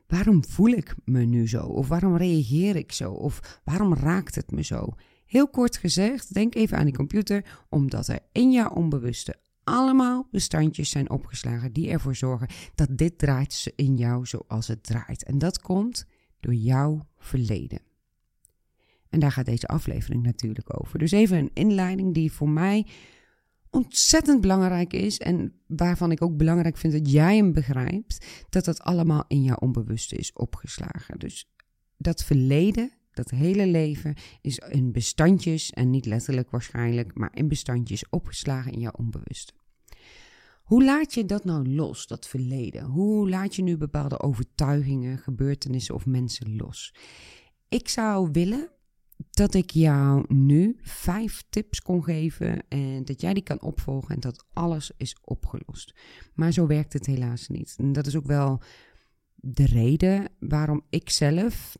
waarom 0.08 0.46
voel 0.46 0.70
ik 0.70 0.96
me 1.06 1.22
nu 1.22 1.48
zo? 1.48 1.66
Of 1.66 1.88
waarom 1.88 2.18
reageer 2.18 2.76
ik 2.76 2.92
zo? 2.92 3.12
Of 3.12 3.62
waarom 3.64 3.94
raakt 3.94 4.36
het 4.36 4.52
me 4.52 4.64
zo? 4.64 4.94
Heel 5.26 5.50
kort 5.50 5.78
gezegd, 5.78 6.34
denk 6.34 6.56
even 6.56 6.78
aan 6.78 6.86
die 6.86 6.96
computer, 6.96 7.66
omdat 7.70 8.08
er 8.08 8.20
in 8.32 8.52
jouw 8.52 8.70
onbewuste 8.70 9.36
allemaal 9.64 10.28
bestandjes 10.32 10.90
zijn 10.90 11.10
opgeslagen 11.10 11.74
die 11.74 11.90
ervoor 11.90 12.16
zorgen 12.16 12.48
dat 12.76 12.98
dit 12.98 13.18
draait 13.18 13.74
in 13.76 13.96
jou 13.96 14.26
zoals 14.26 14.68
het 14.68 14.84
draait. 14.84 15.24
En 15.24 15.38
dat 15.38 15.60
komt 15.60 16.06
door 16.40 16.54
jouw 16.54 17.08
verleden. 17.18 17.82
En 19.10 19.20
daar 19.20 19.32
gaat 19.32 19.46
deze 19.46 19.68
aflevering 19.68 20.24
natuurlijk 20.24 20.82
over. 20.82 21.00
Dus 21.00 21.12
even 21.12 21.38
een 21.38 21.52
inleiding 21.54 22.14
die 22.14 22.32
voor 22.32 22.50
mij 22.50 22.88
ontzettend 23.70 24.42
belangrijk 24.42 24.94
is 24.94 25.18
en 25.18 25.54
waarvan 25.68 26.12
ik 26.12 26.22
ook 26.22 26.38
belangrijk 26.38 26.78
vind 26.78 26.94
dat 26.94 27.12
jij 27.12 27.36
hem 27.36 27.52
begrijpt, 27.52 28.26
dat 28.50 28.66
dat 28.66 28.82
allemaal 28.82 29.24
in 29.28 29.44
jouw 29.44 29.56
onbewuste 29.56 30.16
is 30.16 30.34
opgeslagen. 30.34 31.20
Dus 31.20 31.52
dat 31.98 32.24
verleden, 32.24 32.92
dat 33.14 33.30
hele 33.30 33.68
leven 33.68 34.16
is 34.42 34.58
in 34.58 34.92
bestandjes, 34.92 35.70
en 35.70 35.90
niet 35.90 36.06
letterlijk 36.06 36.50
waarschijnlijk, 36.50 37.18
maar 37.18 37.32
in 37.34 37.48
bestandjes 37.48 38.10
opgeslagen 38.10 38.72
in 38.72 38.80
jouw 38.80 38.92
onbewuste. 38.92 39.54
Hoe 40.64 40.84
laat 40.84 41.14
je 41.14 41.26
dat 41.26 41.44
nou 41.44 41.70
los, 41.70 42.08
dat 42.08 42.28
verleden? 42.28 42.84
Hoe 42.84 43.30
laat 43.30 43.56
je 43.56 43.62
nu 43.62 43.78
bepaalde 43.78 44.20
overtuigingen, 44.20 45.18
gebeurtenissen 45.18 45.96
of 45.96 46.06
mensen 46.06 46.56
los? 46.56 46.94
Ik 47.70 47.90
zou 47.90 48.30
willen 48.32 48.70
dat 49.32 49.54
ik 49.54 49.72
jou 49.72 50.26
nu 50.28 50.78
vijf 50.82 51.44
tips 51.50 51.82
kon 51.82 52.04
geven 52.04 52.68
en 52.68 53.06
dat 53.06 53.22
jij 53.22 53.34
die 53.34 53.44
kan 53.44 53.62
opvolgen 53.62 54.16
en 54.16 54.22
dat 54.22 54.46
alles 54.54 54.92
is 54.98 55.18
opgelost. 55.24 55.96
Maar 56.34 56.52
zo 56.52 56.68
werkt 56.68 56.94
het 56.94 57.06
helaas 57.06 57.48
niet. 57.48 57.76
En 57.78 57.92
dat 57.92 58.08
is 58.08 58.16
ook 58.16 58.26
wel 58.26 58.62
de 59.36 59.66
reden 59.66 60.30
waarom 60.40 60.86
ik 60.90 61.10
zelf, 61.10 61.78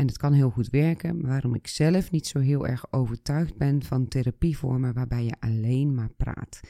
en 0.00 0.06
het 0.06 0.18
kan 0.18 0.32
heel 0.32 0.50
goed 0.50 0.68
werken, 0.68 1.26
waarom 1.26 1.54
ik 1.54 1.66
zelf 1.66 2.10
niet 2.10 2.26
zo 2.26 2.38
heel 2.38 2.66
erg 2.66 2.92
overtuigd 2.92 3.56
ben 3.56 3.82
van 3.82 4.08
therapievormen 4.08 4.94
waarbij 4.94 5.24
je 5.24 5.34
alleen 5.40 5.94
maar 5.94 6.10
praat. 6.16 6.60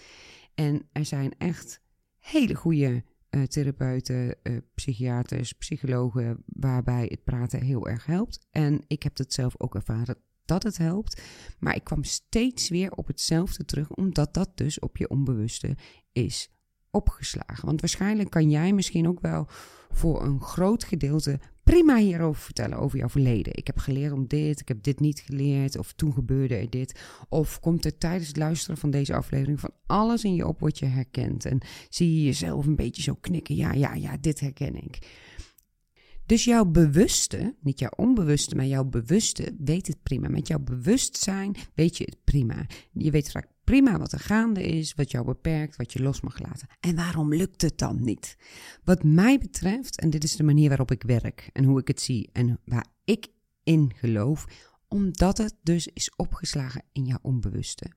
En 0.55 0.89
er 0.93 1.05
zijn 1.05 1.35
echt 1.39 1.81
hele 2.19 2.55
goede 2.55 3.05
uh, 3.31 3.43
therapeuten, 3.43 4.37
uh, 4.43 4.57
psychiaters, 4.75 5.53
psychologen, 5.53 6.43
waarbij 6.47 7.07
het 7.11 7.25
praten 7.25 7.63
heel 7.63 7.89
erg 7.89 8.07
helpt. 8.07 8.47
En 8.51 8.85
ik 8.87 9.03
heb 9.03 9.17
het 9.17 9.33
zelf 9.33 9.55
ook 9.61 9.75
ervaren 9.75 10.17
dat 10.45 10.63
het 10.63 10.79
helpt. 10.79 11.23
Maar 11.59 11.75
ik 11.75 11.85
kwam 11.85 12.05
steeds 12.05 12.69
weer 12.69 12.93
op 12.93 13.07
hetzelfde 13.07 13.65
terug, 13.65 13.91
omdat 13.91 14.35
dat 14.35 14.51
dus 14.55 14.79
op 14.79 14.97
je 14.97 15.11
onbewuste 15.11 15.77
is 16.13 16.51
opgeslagen. 16.91 17.67
Want 17.67 17.81
waarschijnlijk 17.81 18.31
kan 18.31 18.51
jij 18.51 18.73
misschien 18.73 19.09
ook 19.09 19.21
wel 19.21 19.47
voor 19.91 20.23
een 20.25 20.41
groot 20.41 20.85
gedeelte 20.85 21.41
prima 21.71 21.97
hierover 21.97 22.43
vertellen, 22.43 22.79
over 22.79 22.99
jouw 22.99 23.09
verleden. 23.09 23.57
Ik 23.57 23.67
heb 23.67 23.79
geleerd 23.79 24.13
om 24.13 24.27
dit, 24.27 24.61
ik 24.61 24.69
heb 24.69 24.83
dit 24.83 25.01
niet 25.01 25.21
geleerd, 25.21 25.79
of 25.79 25.93
toen 25.93 26.13
gebeurde 26.13 26.57
er 26.57 26.71
dit. 26.71 27.01
Of 27.29 27.61
komt 27.61 27.85
er 27.85 27.99
tijdens 27.99 28.29
het 28.29 28.37
luisteren 28.37 28.77
van 28.77 28.91
deze 28.91 29.15
aflevering 29.15 29.61
van 29.61 29.71
alles 29.87 30.25
in 30.25 30.35
je 30.35 30.47
op 30.47 30.61
wat 30.61 30.79
je 30.79 30.87
herkent. 30.87 31.45
En 31.45 31.61
zie 31.89 32.15
je 32.15 32.25
jezelf 32.25 32.67
een 32.67 32.77
beetje 32.77 33.03
zo 33.03 33.15
knikken, 33.21 33.57
ja, 33.57 33.73
ja, 33.73 33.95
ja, 33.95 34.17
dit 34.21 34.41
herken 34.41 34.75
ik. 34.77 34.99
Dus 36.27 36.45
jouw 36.45 36.65
bewuste, 36.65 37.55
niet 37.61 37.79
jouw 37.79 37.93
onbewuste, 37.97 38.57
maar 38.57 38.67
jouw 38.67 38.85
bewuste 38.85 39.55
weet 39.59 39.87
het 39.87 40.03
prima. 40.03 40.29
Met 40.29 40.49
jouw 40.49 40.59
bewustzijn 40.59 41.57
weet 41.75 41.97
je 41.97 42.05
het 42.05 42.25
prima. 42.25 42.67
Je 42.93 43.11
weet 43.11 43.31
vaak 43.31 43.47
prima 43.71 43.99
wat 43.99 44.13
er 44.13 44.21
gaande 44.21 44.63
is, 44.63 44.95
wat 44.95 45.11
jou 45.11 45.25
beperkt, 45.25 45.77
wat 45.77 45.93
je 45.93 46.03
los 46.03 46.21
mag 46.21 46.39
laten. 46.39 46.69
En 46.81 46.97
waarom 46.97 47.35
lukt 47.35 47.63
het 47.63 47.79
dan 47.79 48.03
niet? 48.03 48.37
Wat 48.85 49.03
mij 49.03 49.39
betreft, 49.39 50.01
en 50.01 50.11
dit 50.11 50.25
is 50.25 50.37
de 50.37 50.43
manier 50.43 50.69
waarop 50.69 50.91
ik 50.91 51.03
werk 51.03 51.51
en 51.53 51.65
hoe 51.65 51.81
ik 51.81 51.89
het 51.89 52.01
zie 52.01 52.29
en 52.33 52.61
waar 52.65 52.87
ik 53.05 53.29
in 53.63 53.93
geloof, 53.97 54.45
omdat 54.89 55.39
het 55.39 55.55
dus 55.63 55.87
is 55.87 56.13
opgeslagen 56.17 56.83
in 56.93 57.05
jouw 57.05 57.19
onbewuste. 57.23 57.91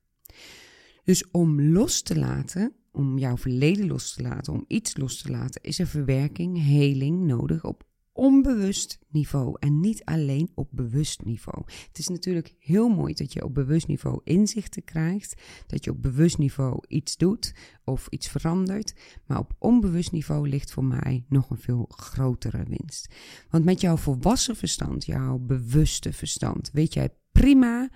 Dus 1.03 1.32
om 1.32 1.62
los 1.62 2.01
te 2.01 2.20
laten, 2.20 2.74
om 2.92 3.18
jouw 3.18 3.38
verleden 3.38 3.88
los 3.88 4.13
te 4.13 4.22
laten, 4.22 4.53
om 4.53 4.65
iets 4.68 4.98
los 4.98 5.22
te 5.22 5.32
laten, 5.32 5.62
is 5.62 5.80
er 5.80 5.88
verwerking, 5.88 6.63
heling 6.63 7.24
nodig 7.24 7.63
op 7.63 7.84
onbewust 8.13 9.00
niveau 9.10 9.55
en 9.60 9.79
niet 9.79 10.05
alleen 10.05 10.51
op 10.55 10.67
bewust 10.72 11.24
niveau. 11.24 11.63
Het 11.88 11.98
is 11.98 12.08
natuurlijk 12.08 12.55
heel 12.60 12.89
mooi 12.89 13.13
dat 13.13 13.34
je 13.34 13.43
op 13.43 13.53
bewust 13.53 13.88
niveau 13.88 14.22
inzichten 14.24 14.84
krijgt, 14.84 15.41
dat 15.67 15.84
je 15.84 15.91
op 15.91 16.01
bewust 16.01 16.38
niveau 16.38 16.84
iets 16.88 17.17
doet 17.17 17.53
of 17.84 18.08
iets 18.10 18.27
verandert, 18.27 18.93
maar 19.25 19.39
op 19.39 19.53
onbewust 19.60 20.12
niveau 20.12 20.50
ligt 20.50 20.72
voor 20.72 20.86
mij 20.86 21.25
nog 21.29 21.50
een 21.50 21.58
veel 21.58 21.86
grotere 21.89 22.63
winst. 22.67 23.13
Want 23.50 23.65
met 23.65 23.82
jouw 23.82 23.98
volwassen 23.98 24.55
verstand, 24.55 25.05
jouw 25.05 25.38
bewuste 25.38 26.13
verstand, 26.13 26.70
weet 26.74 26.93
jij 26.93 27.10
prima 27.32 27.89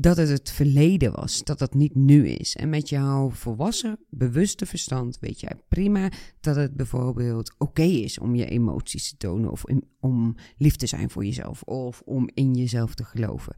dat 0.00 0.16
het 0.16 0.28
het 0.28 0.50
verleden 0.50 1.12
was, 1.12 1.44
dat 1.44 1.60
het 1.60 1.74
niet 1.74 1.94
nu 1.94 2.28
is. 2.28 2.56
En 2.56 2.68
met 2.68 2.88
jouw 2.88 3.30
volwassen, 3.30 3.98
bewuste 4.10 4.66
verstand 4.66 5.18
weet 5.20 5.40
jij 5.40 5.52
prima 5.68 6.10
dat 6.40 6.56
het 6.56 6.74
bijvoorbeeld 6.74 7.54
oké 7.58 7.82
is 7.82 8.18
om 8.18 8.34
je 8.34 8.46
emoties 8.46 9.08
te 9.08 9.16
tonen 9.16 9.50
of 9.50 9.64
om 10.00 10.36
lief 10.56 10.76
te 10.76 10.86
zijn 10.86 11.10
voor 11.10 11.24
jezelf 11.24 11.62
of 11.62 12.02
om 12.04 12.28
in 12.34 12.54
jezelf 12.54 12.94
te 12.94 13.04
geloven. 13.04 13.54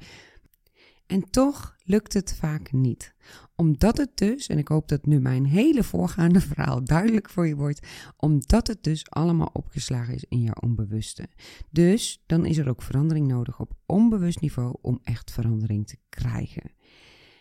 En 1.11 1.31
toch 1.31 1.77
lukt 1.85 2.13
het 2.13 2.35
vaak 2.35 2.73
niet. 2.73 3.15
Omdat 3.57 3.97
het 3.97 4.11
dus, 4.15 4.47
en 4.47 4.59
ik 4.59 4.69
hoop 4.69 4.89
dat 4.89 5.07
nu 5.07 5.21
mijn 5.21 5.45
hele 5.45 5.83
voorgaande 5.83 6.41
verhaal 6.41 6.85
duidelijk 6.85 7.31
voor 7.31 7.47
je 7.47 7.57
wordt, 7.57 7.87
omdat 8.17 8.67
het 8.67 8.83
dus 8.83 9.11
allemaal 9.11 9.51
opgeslagen 9.53 10.15
is 10.15 10.25
in 10.29 10.41
jouw 10.41 10.55
onbewuste. 10.61 11.29
Dus 11.71 12.23
dan 12.27 12.47
is 12.47 12.59
er 12.59 12.69
ook 12.69 12.83
verandering 12.83 13.27
nodig 13.27 13.61
op 13.61 13.73
onbewust 13.87 14.41
niveau 14.41 14.77
om 14.81 15.01
echt 15.03 15.31
verandering 15.31 15.87
te 15.87 15.97
krijgen. 16.09 16.73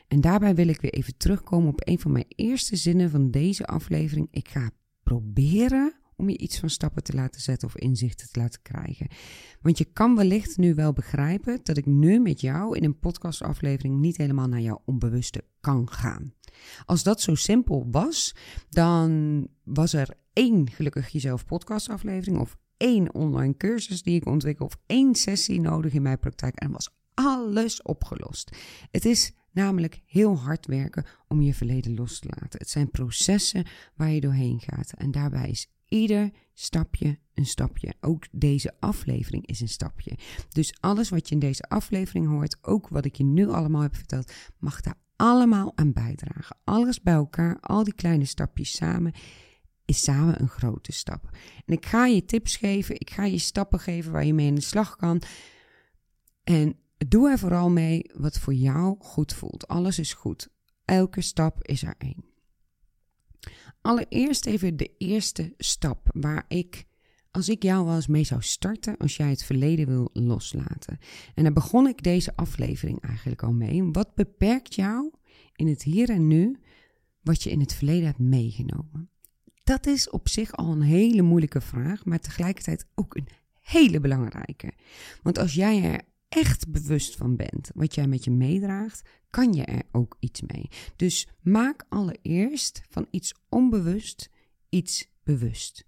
En 0.08 0.22
daarbij 0.22 0.56
wil 0.56 0.68
ik 0.68 0.82
weer 0.82 0.94
even 0.94 1.18
terugkomen 1.18 1.70
op 1.70 1.82
een 1.88 2.00
van 2.00 2.12
mijn 2.12 2.28
eerste 2.28 2.76
zinnen 2.76 3.10
van 3.10 3.32
deze 3.32 3.66
aflevering. 3.66 4.28
Ik 4.32 4.48
ga 4.48 4.72
proberen 5.04 5.94
om 6.20 6.30
je 6.30 6.38
iets 6.38 6.60
van 6.60 6.70
stappen 6.70 7.04
te 7.04 7.14
laten 7.14 7.42
zetten 7.42 7.68
of 7.68 7.78
inzichten 7.78 8.32
te 8.32 8.40
laten 8.40 8.62
krijgen. 8.62 9.08
Want 9.62 9.78
je 9.78 9.86
kan 9.86 10.16
wellicht 10.16 10.58
nu 10.58 10.76
wel 10.76 10.94
begrijpen 10.94 11.60
dat 11.64 11.78
ik 11.78 11.86
nu 11.86 12.20
met 12.20 12.42
jou 12.42 12.78
in 12.78 12.84
een 12.84 13.00
podcastaflevering 13.00 14.00
niet 14.00 14.18
helemaal 14.18 14.48
naar 14.48 14.62
jouw 14.62 14.82
onbewuste 14.86 15.44
kan 15.60 15.90
gaan. 15.90 16.34
Als 16.86 17.04
dat 17.04 17.22
zo 17.22 17.36
simpel 17.36 17.88
was, 17.92 18.36
dan 18.70 19.48
was 19.64 19.94
er 19.94 20.14
één 20.34 20.70
gelukkig 20.70 21.10
jezelf 21.10 21.46
podcastaflevering 21.46 22.40
of 22.40 22.58
één 22.78 23.14
online 23.14 23.58
cursus 23.58 24.04
die 24.04 24.16
ik 24.16 24.26
ontwikkel 24.26 24.66
of 24.66 24.78
één 24.86 25.16
sessie 25.16 25.62
nodig 25.62 25.94
in 25.94 26.02
mijn 26.02 26.20
praktijk 26.20 26.56
en 26.56 26.72
was 26.72 26.90
alles 27.14 27.82
opgelost. 27.82 28.56
Het 28.92 29.06
is 29.06 29.32
namelijk 29.52 30.02
heel 30.06 30.38
hard 30.38 30.66
werken 30.66 31.06
om 31.28 31.42
je 31.42 31.54
verleden 31.54 31.96
los 31.96 32.20
te 32.20 32.28
laten. 32.40 32.60
Het 32.60 32.70
zijn 32.70 32.92
processen 32.92 33.66
waar 33.96 34.10
je 34.10 34.22
doorheen 34.22 34.60
gaat 34.60 34.94
en 34.94 35.12
daarbij 35.12 35.50
is 35.50 35.68
ieder 35.90 36.32
stapje 36.54 37.20
een 37.34 37.46
stapje. 37.46 37.94
Ook 38.02 38.26
deze 38.32 38.74
aflevering 38.80 39.46
is 39.46 39.60
een 39.60 39.70
stapje. 39.70 40.18
Dus 40.50 40.74
alles 40.80 41.10
wat 41.10 41.28
je 41.28 41.34
in 41.34 41.40
deze 41.40 41.64
aflevering 41.64 42.28
hoort, 42.28 42.58
ook 42.62 42.88
wat 42.88 43.06
ik 43.06 43.16
je 43.16 43.24
nu 43.24 43.48
allemaal 43.48 43.82
heb 43.82 43.96
verteld, 43.96 44.32
mag 44.58 44.82
daar 44.82 44.98
allemaal 45.16 45.72
aan 45.76 45.94
bijdragen. 45.94 46.58
Alles 46.64 47.02
bij 47.02 47.14
elkaar, 47.14 47.60
al 47.60 47.84
die 47.84 47.94
kleine 47.94 48.26
stapjes 48.26 48.76
samen, 48.76 49.14
is 49.86 50.04
samen 50.04 50.42
een 50.42 50.48
grote 50.48 50.92
stap. 50.92 51.30
En 51.66 51.74
ik 51.74 51.86
ga 51.86 52.06
je 52.06 52.26
tips 52.26 52.56
geven, 52.56 53.00
ik 53.00 53.10
ga 53.10 53.26
je 53.26 53.38
stappen 53.38 53.80
geven 53.80 54.12
waar 54.12 54.26
je 54.26 54.34
mee 54.34 54.50
aan 54.50 54.56
de 54.56 54.62
slag 54.62 54.96
kan. 54.96 55.22
En 56.44 56.76
doe 57.08 57.30
er 57.30 57.40
vooral 57.40 57.70
mee 57.70 58.12
wat 58.14 58.40
voor 58.40 58.54
jou 58.54 58.96
goed 59.00 59.34
voelt. 59.34 59.68
Alles 59.68 60.00
is 60.00 60.14
goed. 60.14 60.48
Elke 60.86 61.22
stap 61.22 61.68
is 61.68 61.84
er 61.84 61.96
één. 61.98 62.29
Allereerst 63.82 64.46
even 64.46 64.78
de 64.78 64.92
eerste 64.98 65.54
stap 65.58 66.08
waar 66.14 66.46
ik, 66.48 66.86
als 67.32 67.50
ik 67.50 67.64
jou 67.64 67.96
eens 67.96 68.08
mee 68.08 68.24
zou 68.24 68.42
starten, 68.42 68.98
als 68.98 69.18
jij 69.18 69.30
het 69.30 69.44
verleden 69.44 69.88
wil 69.88 70.10
loslaten. 70.14 70.98
En 71.36 71.44
daar 71.44 71.54
begon 71.54 71.88
ik 71.88 72.04
deze 72.04 72.36
aflevering 72.36 73.02
eigenlijk 73.02 73.44
al 73.44 73.54
mee. 73.54 73.84
Wat 73.84 74.16
beperkt 74.16 74.76
jou 74.76 75.12
in 75.56 75.68
het 75.68 75.84
hier 75.84 76.10
en 76.10 76.28
nu 76.28 76.60
wat 77.22 77.44
je 77.44 77.50
in 77.50 77.60
het 77.60 77.74
verleden 77.74 78.06
hebt 78.06 78.20
meegenomen? 78.20 79.10
Dat 79.64 79.86
is 79.86 80.10
op 80.10 80.28
zich 80.28 80.56
al 80.56 80.72
een 80.72 80.82
hele 80.82 81.22
moeilijke 81.22 81.62
vraag, 81.62 82.06
maar 82.06 82.20
tegelijkertijd 82.20 82.88
ook 82.96 83.16
een 83.16 83.28
hele 83.60 84.00
belangrijke. 84.00 84.74
Want 85.22 85.38
als 85.38 85.54
jij 85.54 85.84
er 85.84 86.02
echt 86.30 86.72
bewust 86.72 87.16
van 87.16 87.36
bent 87.36 87.72
wat 87.74 87.96
jij 87.96 88.08
met 88.08 88.24
je 88.24 88.32
meedraagt, 88.32 89.10
kan 89.30 89.54
je 89.54 89.64
er 89.64 89.84
ook 89.92 90.16
iets 90.20 90.42
mee. 90.42 90.70
Dus 90.96 91.28
maak 91.42 91.86
allereerst 91.90 92.82
van 92.90 93.08
iets 93.12 93.34
onbewust 93.50 94.30
iets 94.70 95.08
bewust. 95.24 95.86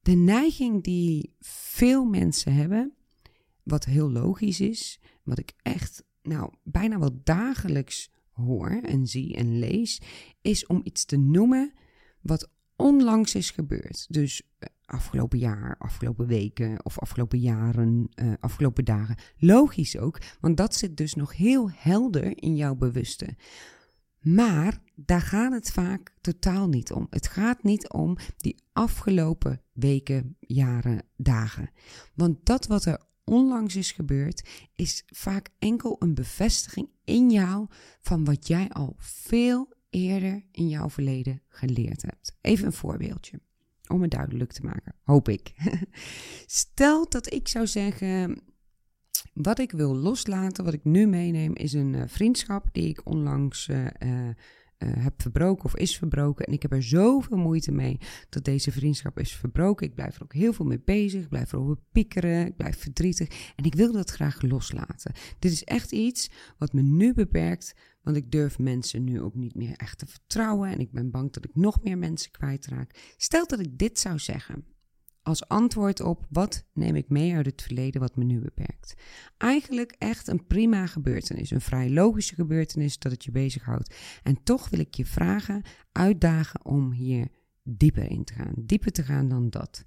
De 0.00 0.14
neiging 0.14 0.82
die 0.82 1.34
veel 1.40 2.04
mensen 2.04 2.54
hebben, 2.54 2.94
wat 3.62 3.84
heel 3.84 4.10
logisch 4.10 4.60
is, 4.60 5.00
wat 5.22 5.38
ik 5.38 5.52
echt 5.62 6.04
nou 6.22 6.52
bijna 6.62 6.98
wel 6.98 7.20
dagelijks 7.24 8.10
hoor 8.30 8.80
en 8.82 9.06
zie 9.06 9.34
en 9.36 9.58
lees, 9.58 10.00
is 10.40 10.66
om 10.66 10.80
iets 10.84 11.04
te 11.04 11.16
noemen 11.16 11.72
wat 12.20 12.50
onlangs 12.76 13.34
is 13.34 13.50
gebeurd. 13.50 14.06
Dus 14.08 14.42
eh, 14.58 14.68
afgelopen 14.86 15.38
jaar, 15.38 15.76
afgelopen 15.78 16.26
weken 16.26 16.84
of 16.84 16.98
afgelopen 16.98 17.38
jaren, 17.38 18.08
uh, 18.14 18.32
afgelopen 18.40 18.84
dagen. 18.84 19.16
Logisch 19.36 19.98
ook, 19.98 20.18
want 20.40 20.56
dat 20.56 20.74
zit 20.74 20.96
dus 20.96 21.14
nog 21.14 21.36
heel 21.36 21.70
helder 21.70 22.42
in 22.42 22.56
jouw 22.56 22.74
bewuste. 22.74 23.36
Maar 24.20 24.82
daar 24.94 25.20
gaat 25.20 25.52
het 25.52 25.72
vaak 25.72 26.14
totaal 26.20 26.68
niet 26.68 26.92
om. 26.92 27.06
Het 27.10 27.26
gaat 27.26 27.62
niet 27.62 27.88
om 27.88 28.16
die 28.36 28.56
afgelopen 28.72 29.62
weken, 29.72 30.36
jaren, 30.40 31.02
dagen. 31.16 31.70
Want 32.14 32.46
dat 32.46 32.66
wat 32.66 32.84
er 32.84 33.00
onlangs 33.24 33.76
is 33.76 33.92
gebeurd, 33.92 34.48
is 34.74 35.02
vaak 35.06 35.48
enkel 35.58 35.96
een 35.98 36.14
bevestiging 36.14 36.88
in 37.04 37.30
jou 37.30 37.66
van 38.00 38.24
wat 38.24 38.46
jij 38.46 38.68
al 38.68 38.94
veel 38.98 39.74
eerder 39.90 40.44
in 40.50 40.68
jouw 40.68 40.90
verleden 40.90 41.42
geleerd 41.48 42.02
hebt. 42.02 42.36
Even 42.40 42.66
een 42.66 42.72
voorbeeldje 42.72 43.40
om 43.88 44.02
het 44.02 44.10
duidelijk 44.10 44.52
te 44.52 44.64
maken, 44.64 44.94
hoop 45.02 45.28
ik. 45.28 45.54
Stel 46.46 47.08
dat 47.08 47.32
ik 47.32 47.48
zou 47.48 47.66
zeggen, 47.66 48.42
wat 49.32 49.58
ik 49.58 49.72
wil 49.72 49.96
loslaten, 49.96 50.64
wat 50.64 50.74
ik 50.74 50.84
nu 50.84 51.06
meeneem, 51.06 51.54
is 51.54 51.72
een 51.72 51.92
uh, 51.92 52.02
vriendschap 52.06 52.68
die 52.72 52.88
ik 52.88 53.00
onlangs 53.06 53.68
uh, 53.68 53.86
uh, 54.78 54.88
heb 54.94 55.22
verbroken 55.22 55.64
of 55.64 55.76
is 55.76 55.96
verbroken. 55.96 56.46
En 56.46 56.52
ik 56.52 56.62
heb 56.62 56.72
er 56.72 56.82
zoveel 56.82 57.36
moeite 57.36 57.72
mee 57.72 57.98
dat 58.28 58.44
deze 58.44 58.72
vriendschap 58.72 59.18
is 59.18 59.32
verbroken. 59.32 59.86
Ik 59.86 59.94
blijf 59.94 60.16
er 60.16 60.22
ook 60.22 60.32
heel 60.32 60.52
veel 60.52 60.64
mee 60.64 60.80
bezig. 60.84 61.22
Ik 61.22 61.28
blijf 61.28 61.52
erover 61.52 61.76
piekeren. 61.92 62.46
Ik 62.46 62.56
blijf 62.56 62.78
verdrietig. 62.78 63.52
En 63.56 63.64
ik 63.64 63.74
wil 63.74 63.92
dat 63.92 64.10
graag 64.10 64.42
loslaten. 64.42 65.12
Dit 65.38 65.52
is 65.52 65.64
echt 65.64 65.92
iets 65.92 66.30
wat 66.58 66.72
me 66.72 66.82
nu 66.82 67.14
beperkt. 67.14 67.74
Want 68.02 68.16
ik 68.16 68.30
durf 68.30 68.58
mensen 68.58 69.04
nu 69.04 69.20
ook 69.20 69.34
niet 69.34 69.54
meer 69.54 69.76
echt 69.76 69.98
te 69.98 70.06
vertrouwen. 70.06 70.70
En 70.70 70.78
ik 70.78 70.92
ben 70.92 71.10
bang 71.10 71.32
dat 71.32 71.44
ik 71.44 71.54
nog 71.54 71.82
meer 71.82 71.98
mensen 71.98 72.30
kwijtraak. 72.30 73.14
Stel 73.16 73.46
dat 73.46 73.60
ik 73.60 73.78
dit 73.78 73.98
zou 73.98 74.18
zeggen. 74.18 74.64
Als 75.26 75.48
antwoord 75.48 76.00
op 76.00 76.26
wat 76.30 76.64
neem 76.72 76.96
ik 76.96 77.08
mee 77.08 77.34
uit 77.34 77.46
het 77.46 77.62
verleden 77.62 78.00
wat 78.00 78.16
me 78.16 78.24
nu 78.24 78.40
beperkt. 78.40 78.94
Eigenlijk 79.36 79.94
echt 79.98 80.28
een 80.28 80.46
prima 80.46 80.86
gebeurtenis. 80.86 81.50
Een 81.50 81.60
vrij 81.60 81.90
logische 81.90 82.34
gebeurtenis 82.34 82.98
dat 82.98 83.12
het 83.12 83.24
je 83.24 83.30
bezighoudt. 83.30 83.94
En 84.22 84.42
toch 84.42 84.68
wil 84.68 84.80
ik 84.80 84.94
je 84.94 85.06
vragen, 85.06 85.62
uitdagen 85.92 86.64
om 86.64 86.92
hier 86.92 87.28
dieper 87.62 88.10
in 88.10 88.24
te 88.24 88.32
gaan. 88.32 88.52
Dieper 88.56 88.92
te 88.92 89.02
gaan 89.02 89.28
dan 89.28 89.50
dat. 89.50 89.84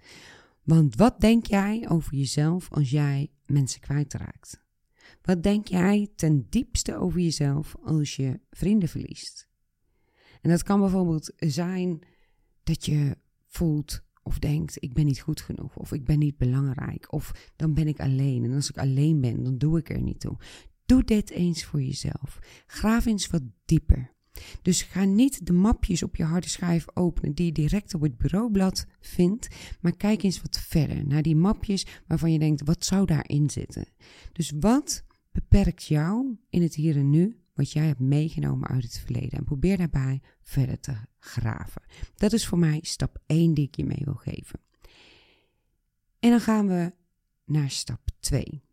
Want 0.63 0.95
wat 0.95 1.19
denk 1.19 1.45
jij 1.45 1.89
over 1.89 2.15
jezelf 2.15 2.71
als 2.71 2.89
jij 2.89 3.31
mensen 3.45 3.81
kwijtraakt? 3.81 4.63
Wat 5.21 5.43
denk 5.43 5.67
jij 5.67 6.07
ten 6.15 6.47
diepste 6.49 6.97
over 6.97 7.19
jezelf 7.19 7.75
als 7.83 8.15
je 8.15 8.39
vrienden 8.49 8.89
verliest? 8.89 9.47
En 10.41 10.49
dat 10.49 10.63
kan 10.63 10.79
bijvoorbeeld 10.79 11.33
zijn 11.37 11.99
dat 12.63 12.85
je 12.85 13.17
voelt 13.45 14.07
of 14.29 14.39
denkt: 14.39 14.83
ik 14.83 14.93
ben 14.93 15.05
niet 15.05 15.21
goed 15.21 15.41
genoeg, 15.41 15.75
of 15.75 15.91
ik 15.91 16.05
ben 16.05 16.19
niet 16.19 16.37
belangrijk, 16.37 17.13
of 17.13 17.51
dan 17.55 17.73
ben 17.73 17.87
ik 17.87 17.99
alleen. 17.99 18.43
En 18.43 18.53
als 18.53 18.69
ik 18.69 18.77
alleen 18.77 19.21
ben, 19.21 19.43
dan 19.43 19.57
doe 19.57 19.77
ik 19.77 19.89
er 19.89 20.01
niet 20.01 20.19
toe. 20.19 20.37
Doe 20.85 21.03
dit 21.03 21.29
eens 21.29 21.63
voor 21.65 21.81
jezelf. 21.81 22.39
Graaf 22.65 23.05
eens 23.05 23.27
wat 23.27 23.41
dieper. 23.65 24.13
Dus 24.61 24.81
ga 24.81 25.03
niet 25.03 25.45
de 25.45 25.53
mapjes 25.53 26.03
op 26.03 26.15
je 26.15 26.23
harde 26.23 26.49
schijf 26.49 26.85
openen 26.93 27.33
die 27.33 27.45
je 27.45 27.51
direct 27.51 27.93
op 27.93 28.01
het 28.01 28.17
bureaublad 28.17 28.85
vindt, 28.99 29.47
maar 29.81 29.95
kijk 29.95 30.23
eens 30.23 30.41
wat 30.41 30.59
verder 30.59 31.07
naar 31.07 31.21
die 31.21 31.35
mapjes 31.35 31.85
waarvan 32.07 32.31
je 32.31 32.39
denkt, 32.39 32.63
wat 32.63 32.85
zou 32.85 33.05
daarin 33.05 33.49
zitten? 33.49 33.85
Dus 34.31 34.51
wat 34.59 35.03
beperkt 35.31 35.83
jou 35.83 36.37
in 36.49 36.61
het 36.61 36.75
hier 36.75 36.97
en 36.97 37.09
nu, 37.09 37.39
wat 37.59 37.71
jij 37.71 37.85
hebt 37.85 37.99
meegenomen 37.99 38.69
uit 38.69 38.83
het 38.83 38.99
verleden? 38.99 39.31
En 39.31 39.43
probeer 39.43 39.77
daarbij 39.77 40.21
verder 40.41 40.79
te 40.79 40.95
graven. 41.19 41.81
Dat 42.15 42.33
is 42.33 42.47
voor 42.47 42.59
mij 42.59 42.79
stap 42.81 43.21
1 43.25 43.53
die 43.53 43.65
ik 43.65 43.75
je 43.75 43.85
mee 43.85 44.01
wil 44.03 44.15
geven. 44.15 44.59
En 46.19 46.29
dan 46.29 46.39
gaan 46.39 46.67
we 46.67 46.93
naar 47.45 47.69
stap 47.69 48.09
2. 48.19 48.63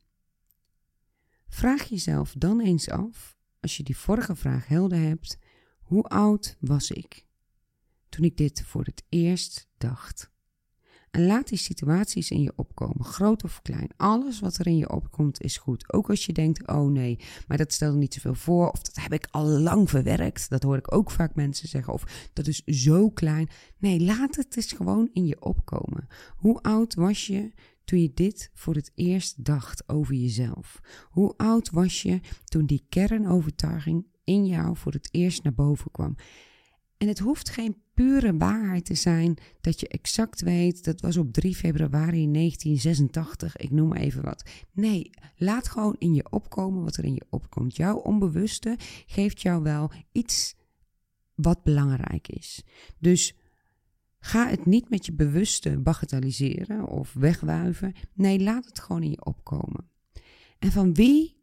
Vraag 1.48 1.84
jezelf 1.84 2.34
dan 2.38 2.60
eens 2.60 2.90
af, 2.90 3.36
als 3.60 3.76
je 3.76 3.82
die 3.82 3.96
vorige 3.96 4.36
vraag 4.36 4.66
helder 4.66 4.98
hebt, 4.98 5.38
hoe 5.80 6.02
oud 6.02 6.56
was 6.60 6.90
ik 6.90 7.26
toen 8.08 8.24
ik 8.24 8.36
dit 8.36 8.62
voor 8.62 8.84
het 8.84 9.02
eerst 9.08 9.68
dacht? 9.78 10.30
En 11.16 11.26
laat 11.26 11.48
die 11.48 11.58
situaties 11.58 12.30
in 12.30 12.42
je 12.42 12.52
opkomen, 12.56 13.04
groot 13.04 13.44
of 13.44 13.62
klein. 13.62 13.88
Alles 13.96 14.40
wat 14.40 14.56
er 14.56 14.66
in 14.66 14.76
je 14.76 14.90
opkomt 14.90 15.42
is 15.42 15.56
goed. 15.56 15.92
Ook 15.92 16.10
als 16.10 16.26
je 16.26 16.32
denkt, 16.32 16.68
oh 16.68 16.90
nee, 16.90 17.18
maar 17.46 17.56
dat 17.56 17.72
stelt 17.72 17.96
niet 17.96 18.14
zoveel 18.14 18.34
voor. 18.34 18.70
Of 18.70 18.82
dat 18.82 18.96
heb 18.96 19.12
ik 19.12 19.28
al 19.30 19.46
lang 19.46 19.90
verwerkt. 19.90 20.50
Dat 20.50 20.62
hoor 20.62 20.76
ik 20.76 20.94
ook 20.94 21.10
vaak 21.10 21.34
mensen 21.34 21.68
zeggen. 21.68 21.92
Of 21.92 22.30
dat 22.32 22.46
is 22.46 22.64
zo 22.64 23.10
klein. 23.10 23.48
Nee, 23.78 24.00
laat 24.00 24.36
het 24.36 24.56
eens 24.56 24.72
gewoon 24.72 25.10
in 25.12 25.26
je 25.26 25.42
opkomen. 25.42 26.06
Hoe 26.36 26.62
oud 26.62 26.94
was 26.94 27.26
je 27.26 27.52
toen 27.84 28.00
je 28.00 28.10
dit 28.14 28.50
voor 28.54 28.74
het 28.74 28.92
eerst 28.94 29.44
dacht 29.44 29.88
over 29.88 30.14
jezelf? 30.14 30.80
Hoe 31.10 31.34
oud 31.36 31.70
was 31.70 32.02
je 32.02 32.20
toen 32.44 32.66
die 32.66 32.86
kernovertuiging 32.88 34.06
in 34.24 34.46
jou 34.46 34.76
voor 34.76 34.92
het 34.92 35.08
eerst 35.10 35.42
naar 35.42 35.54
boven 35.54 35.90
kwam? 35.90 36.16
En 36.96 37.08
het 37.08 37.18
hoeft 37.18 37.50
geen 37.50 37.76
pure 37.96 38.36
waarheid 38.36 38.84
te 38.84 38.94
zijn 38.94 39.36
dat 39.60 39.80
je 39.80 39.88
exact 39.88 40.40
weet, 40.40 40.84
dat 40.84 41.00
was 41.00 41.16
op 41.16 41.32
3 41.32 41.54
februari 41.54 42.32
1986, 42.32 43.56
ik 43.56 43.70
noem 43.70 43.88
maar 43.88 43.98
even 43.98 44.22
wat. 44.22 44.44
Nee, 44.72 45.10
laat 45.36 45.68
gewoon 45.68 45.96
in 45.98 46.14
je 46.14 46.30
opkomen 46.30 46.84
wat 46.84 46.96
er 46.96 47.04
in 47.04 47.14
je 47.14 47.26
opkomt. 47.30 47.76
Jouw 47.76 47.96
onbewuste 47.96 48.76
geeft 49.06 49.42
jou 49.42 49.62
wel 49.62 49.90
iets 50.12 50.54
wat 51.34 51.62
belangrijk 51.62 52.28
is. 52.28 52.62
Dus 52.98 53.34
ga 54.18 54.48
het 54.48 54.66
niet 54.66 54.90
met 54.90 55.06
je 55.06 55.12
bewuste 55.12 55.78
bagatelliseren 55.78 56.86
of 56.86 57.12
wegwuiven. 57.12 57.94
Nee, 58.12 58.40
laat 58.40 58.64
het 58.64 58.80
gewoon 58.80 59.02
in 59.02 59.10
je 59.10 59.24
opkomen. 59.24 59.90
En 60.58 60.72
van 60.72 60.94
wie 60.94 61.36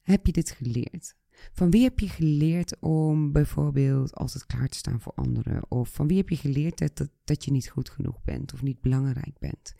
heb 0.00 0.26
je 0.26 0.32
dit 0.32 0.50
geleerd? 0.50 1.14
Van 1.52 1.70
wie 1.70 1.82
heb 1.82 1.98
je 1.98 2.08
geleerd 2.08 2.78
om 2.80 3.32
bijvoorbeeld 3.32 4.14
altijd 4.14 4.46
klaar 4.46 4.68
te 4.68 4.76
staan 4.76 5.00
voor 5.00 5.12
anderen? 5.14 5.70
Of 5.70 5.88
van 5.88 6.06
wie 6.06 6.16
heb 6.16 6.28
je 6.28 6.36
geleerd 6.36 6.78
dat, 6.78 7.08
dat, 7.24 7.44
je 7.44 7.50
niet 7.50 7.68
goed 7.68 7.90
genoeg 7.90 8.22
bent 8.22 8.52
of 8.52 8.62
niet 8.62 8.80
belangrijk 8.80 9.38
bent? 9.38 9.74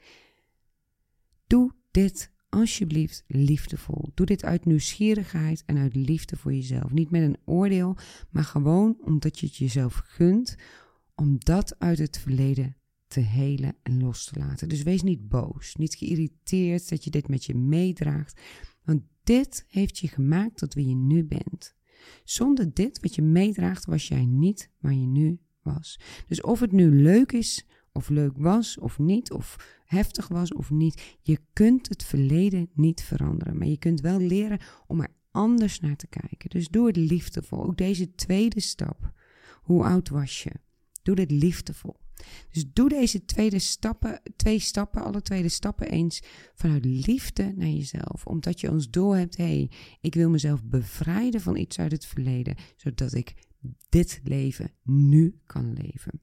Doe 1.47 1.73
dit 1.90 2.31
alsjeblieft 2.49 3.25
liefdevol. 3.26 4.11
Doe 4.14 4.26
dit 4.26 4.45
uit 4.45 4.64
nieuwsgierigheid 4.64 5.62
en 5.66 5.78
uit 5.78 5.95
liefde 5.95 6.37
voor 6.37 6.52
jezelf. 6.52 6.90
Niet 6.90 7.11
met 7.11 7.23
een 7.23 7.38
oordeel, 7.45 7.97
maar 8.31 8.45
gewoon 8.45 8.97
omdat 9.00 9.38
je 9.38 9.47
het 9.47 9.57
jezelf 9.57 10.02
gunt 10.04 10.57
om 11.14 11.37
dat 11.38 11.78
uit 11.78 11.99
het 11.99 12.19
verleden 12.19 12.76
te 13.07 13.21
helen 13.21 13.76
en 13.83 14.00
los 14.00 14.25
te 14.25 14.38
laten. 14.38 14.69
Dus 14.69 14.83
wees 14.83 15.02
niet 15.02 15.28
boos, 15.28 15.75
niet 15.75 15.95
geïrriteerd 15.95 16.88
dat 16.88 17.04
je 17.04 17.11
dit 17.11 17.28
met 17.28 17.45
je 17.45 17.54
meedraagt. 17.54 18.40
Want 18.85 19.03
dit 19.23 19.65
heeft 19.69 19.99
je 19.99 20.09
gemaakt 20.09 20.57
tot 20.57 20.75
wie 20.75 20.89
je 20.89 20.95
nu 20.95 21.25
bent. 21.25 21.75
Zonder 22.25 22.75
dit 22.75 23.01
wat 23.01 23.15
je 23.15 23.23
meedraagt, 23.23 23.85
was 23.85 24.09
jij 24.09 24.27
niet 24.27 24.71
waar 24.81 24.95
je 24.95 25.07
nu 25.07 25.41
was. 25.62 26.01
Dus 26.27 26.41
of 26.41 26.61
het 26.61 26.73
nu 26.73 27.03
leuk 27.03 27.33
is, 27.33 27.67
of 27.93 28.09
leuk 28.09 28.37
was 28.37 28.79
of 28.79 28.99
niet, 28.99 29.33
of 29.33 29.81
heftig 29.85 30.29
was 30.29 30.53
of 30.53 30.71
niet, 30.71 31.17
je 31.21 31.39
kunt 31.53 31.89
het 31.89 32.05
verleden 32.05 32.71
niet 32.75 33.03
veranderen. 33.03 33.59
Maar 33.59 33.69
je 33.69 33.79
kunt 33.79 34.01
wel 34.01 34.19
leren 34.19 34.61
om 34.87 35.01
er 35.01 35.11
anders 35.31 35.81
naar 35.81 35.97
te 35.97 36.07
kijken. 36.07 36.51
Dus 36.51 36.69
doe 36.69 36.87
het 36.87 36.97
liefdevol. 36.97 37.65
Ook 37.65 37.77
deze 37.77 38.15
tweede 38.15 38.61
stap. 38.61 39.12
Hoe 39.62 39.85
oud 39.85 40.09
was 40.09 40.43
je? 40.43 40.51
Doe 41.03 41.15
dit 41.15 41.31
liefdevol. 41.31 41.97
Dus 42.50 42.64
doe 42.73 42.88
deze 42.88 43.25
tweede 43.25 43.59
stappen, 43.59 44.21
twee 44.37 44.59
stappen, 44.59 45.02
alle 45.02 45.23
tweede 45.23 45.49
stappen 45.49 45.88
eens 45.88 46.23
vanuit 46.55 46.85
liefde 46.85 47.52
naar 47.57 47.69
jezelf. 47.69 48.26
Omdat 48.26 48.61
je 48.61 48.71
ons 48.71 48.91
door 48.91 49.17
hebt, 49.17 49.37
hé, 49.37 49.45
hey, 49.45 49.71
ik 50.00 50.15
wil 50.15 50.30
mezelf 50.30 50.65
bevrijden 50.65 51.41
van 51.41 51.56
iets 51.56 51.78
uit 51.78 51.93
het 51.93 52.06
verleden, 52.06 52.56
zodat 52.76 53.15
ik 53.15 53.35
dit 53.89 54.21
leven 54.25 54.71
nu 54.82 55.41
kan 55.47 55.73
leven. 55.73 56.21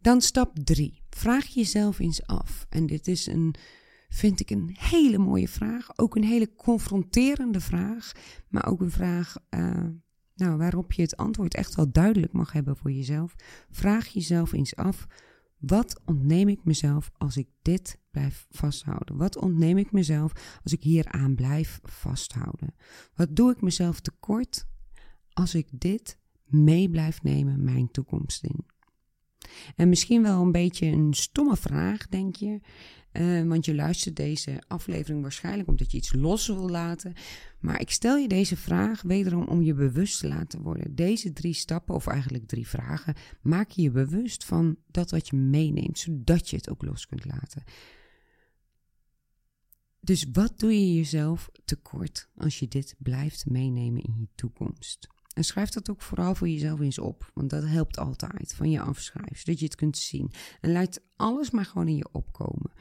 Dan 0.00 0.20
stap 0.20 0.58
3. 0.64 1.02
Vraag 1.10 1.46
jezelf 1.46 1.98
eens 1.98 2.26
af. 2.26 2.66
En 2.68 2.86
dit 2.86 3.08
is 3.08 3.26
een, 3.26 3.54
vind 4.08 4.40
ik 4.40 4.50
een 4.50 4.76
hele 4.78 5.18
mooie 5.18 5.48
vraag. 5.48 5.98
Ook 5.98 6.16
een 6.16 6.24
hele 6.24 6.54
confronterende 6.54 7.60
vraag. 7.60 8.12
Maar 8.48 8.66
ook 8.66 8.80
een 8.80 8.90
vraag 8.90 9.36
uh, 9.50 9.86
nou, 10.44 10.56
waarop 10.56 10.92
je 10.92 11.02
het 11.02 11.16
antwoord 11.16 11.54
echt 11.54 11.74
wel 11.74 11.92
duidelijk 11.92 12.32
mag 12.32 12.52
hebben 12.52 12.76
voor 12.76 12.92
jezelf. 12.92 13.34
Vraag 13.70 14.08
jezelf 14.08 14.52
eens 14.52 14.76
af: 14.76 15.06
wat 15.58 16.00
ontneem 16.04 16.48
ik 16.48 16.64
mezelf 16.64 17.10
als 17.18 17.36
ik 17.36 17.48
dit 17.62 17.98
blijf 18.10 18.46
vasthouden? 18.50 19.16
Wat 19.16 19.36
ontneem 19.36 19.78
ik 19.78 19.92
mezelf 19.92 20.60
als 20.62 20.72
ik 20.72 20.82
hieraan 20.82 21.34
blijf 21.34 21.80
vasthouden? 21.82 22.74
Wat 23.14 23.36
doe 23.36 23.50
ik 23.50 23.60
mezelf 23.60 24.00
tekort 24.00 24.66
als 25.32 25.54
ik 25.54 25.68
dit 25.70 26.18
mee 26.44 26.90
blijf 26.90 27.22
nemen 27.22 27.64
mijn 27.64 27.90
toekomst 27.90 28.44
in? 28.44 28.66
En 29.76 29.88
misschien 29.88 30.22
wel 30.22 30.42
een 30.42 30.52
beetje 30.52 30.86
een 30.86 31.14
stomme 31.14 31.56
vraag, 31.56 32.08
denk 32.08 32.36
je. 32.36 32.60
Uh, 33.12 33.42
want 33.42 33.64
je 33.64 33.74
luistert 33.74 34.16
deze 34.16 34.62
aflevering 34.68 35.22
waarschijnlijk 35.22 35.68
omdat 35.68 35.90
je 35.90 35.96
iets 35.96 36.12
los 36.12 36.46
wil 36.46 36.68
laten. 36.68 37.12
Maar 37.60 37.80
ik 37.80 37.90
stel 37.90 38.16
je 38.16 38.28
deze 38.28 38.56
vraag 38.56 39.02
wederom 39.02 39.44
om 39.44 39.62
je 39.62 39.74
bewust 39.74 40.20
te 40.20 40.28
laten 40.28 40.62
worden. 40.62 40.94
Deze 40.94 41.32
drie 41.32 41.52
stappen, 41.52 41.94
of 41.94 42.06
eigenlijk 42.06 42.46
drie 42.46 42.68
vragen, 42.68 43.14
maak 43.40 43.70
je 43.70 43.82
je 43.82 43.90
bewust 43.90 44.44
van 44.44 44.76
dat 44.86 45.10
wat 45.10 45.28
je 45.28 45.36
meeneemt, 45.36 45.98
zodat 45.98 46.50
je 46.50 46.56
het 46.56 46.70
ook 46.70 46.82
los 46.82 47.06
kunt 47.06 47.24
laten. 47.24 47.62
Dus 50.00 50.26
wat 50.32 50.58
doe 50.58 50.72
je 50.72 50.94
jezelf 50.94 51.50
tekort 51.64 52.28
als 52.36 52.58
je 52.58 52.68
dit 52.68 52.94
blijft 52.98 53.50
meenemen 53.50 54.02
in 54.02 54.14
je 54.18 54.28
toekomst? 54.34 55.08
En 55.34 55.44
schrijf 55.44 55.70
dat 55.70 55.90
ook 55.90 56.02
vooral 56.02 56.34
voor 56.34 56.48
jezelf 56.48 56.80
eens 56.80 56.98
op, 56.98 57.30
want 57.34 57.50
dat 57.50 57.64
helpt 57.64 57.98
altijd 57.98 58.54
van 58.54 58.70
je 58.70 58.80
afschrijven, 58.80 59.36
zodat 59.36 59.58
je 59.58 59.64
het 59.64 59.74
kunt 59.74 59.98
zien. 59.98 60.32
En 60.60 60.72
laat 60.72 61.00
alles 61.16 61.50
maar 61.50 61.64
gewoon 61.64 61.88
in 61.88 61.96
je 61.96 62.08
opkomen. 62.12 62.72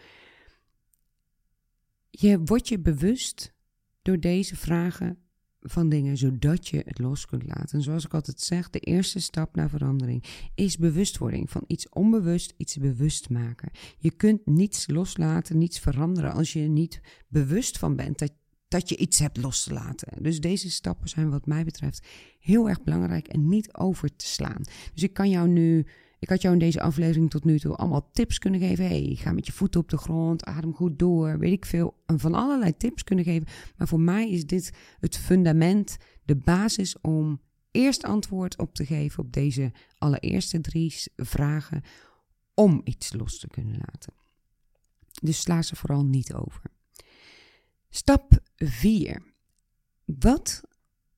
Je 2.21 2.39
wordt 2.43 2.67
je 2.67 2.79
bewust 2.79 3.53
door 4.01 4.19
deze 4.19 4.55
vragen 4.55 5.17
van 5.61 5.89
dingen, 5.89 6.17
zodat 6.17 6.67
je 6.67 6.83
het 6.85 6.99
los 6.99 7.25
kunt 7.25 7.43
laten. 7.47 7.77
En 7.77 7.81
zoals 7.81 8.05
ik 8.05 8.13
altijd 8.13 8.39
zeg, 8.39 8.69
de 8.69 8.79
eerste 8.79 9.19
stap 9.19 9.55
naar 9.55 9.69
verandering 9.69 10.23
is 10.55 10.77
bewustwording. 10.77 11.49
Van 11.49 11.63
iets 11.67 11.89
onbewust 11.89 12.53
iets 12.57 12.77
bewust 12.77 13.29
maken. 13.29 13.71
Je 13.97 14.11
kunt 14.11 14.45
niets 14.45 14.87
loslaten, 14.87 15.57
niets 15.57 15.79
veranderen 15.79 16.33
als 16.33 16.53
je 16.53 16.61
er 16.61 16.69
niet 16.69 17.01
bewust 17.27 17.77
van 17.77 17.95
bent 17.95 18.19
dat, 18.19 18.33
dat 18.67 18.89
je 18.89 18.97
iets 18.97 19.19
hebt 19.19 19.37
los 19.37 19.63
te 19.63 19.73
laten. 19.73 20.23
Dus 20.23 20.39
deze 20.39 20.71
stappen 20.71 21.09
zijn 21.09 21.29
wat 21.29 21.45
mij 21.45 21.63
betreft 21.63 22.07
heel 22.39 22.69
erg 22.69 22.83
belangrijk 22.83 23.27
en 23.27 23.49
niet 23.49 23.73
over 23.73 24.15
te 24.15 24.25
slaan. 24.25 24.61
Dus 24.93 25.03
ik 25.03 25.13
kan 25.13 25.29
jou 25.29 25.47
nu 25.47 25.85
ik 26.21 26.29
had 26.29 26.41
jou 26.41 26.53
in 26.53 26.59
deze 26.59 26.81
aflevering 26.81 27.29
tot 27.29 27.43
nu 27.43 27.59
toe 27.59 27.75
allemaal 27.75 28.09
tips 28.11 28.39
kunnen 28.39 28.59
geven. 28.59 28.87
Hey, 28.87 29.15
ga 29.15 29.31
met 29.31 29.45
je 29.45 29.51
voeten 29.51 29.79
op 29.79 29.89
de 29.89 29.97
grond, 29.97 30.45
adem 30.45 30.73
goed 30.73 30.99
door, 30.99 31.39
weet 31.39 31.51
ik 31.51 31.65
veel. 31.65 31.95
En 32.05 32.19
van 32.19 32.33
allerlei 32.33 32.77
tips 32.77 33.03
kunnen 33.03 33.25
geven. 33.25 33.47
Maar 33.77 33.87
voor 33.87 33.99
mij 33.99 34.29
is 34.29 34.45
dit 34.45 34.73
het 34.99 35.17
fundament, 35.17 35.97
de 36.23 36.35
basis 36.35 36.99
om 36.99 37.41
eerst 37.71 38.03
antwoord 38.03 38.57
op 38.57 38.73
te 38.75 38.85
geven 38.85 39.23
op 39.23 39.33
deze 39.33 39.71
allereerste 39.97 40.61
drie 40.61 40.93
vragen. 41.15 41.81
Om 42.53 42.81
iets 42.83 43.13
los 43.13 43.39
te 43.39 43.47
kunnen 43.47 43.77
laten. 43.77 44.13
Dus 45.21 45.41
sla 45.41 45.61
ze 45.61 45.75
vooral 45.75 46.05
niet 46.05 46.33
over. 46.33 46.61
Stap 47.89 48.39
4. 48.55 49.21
Wat 50.05 50.61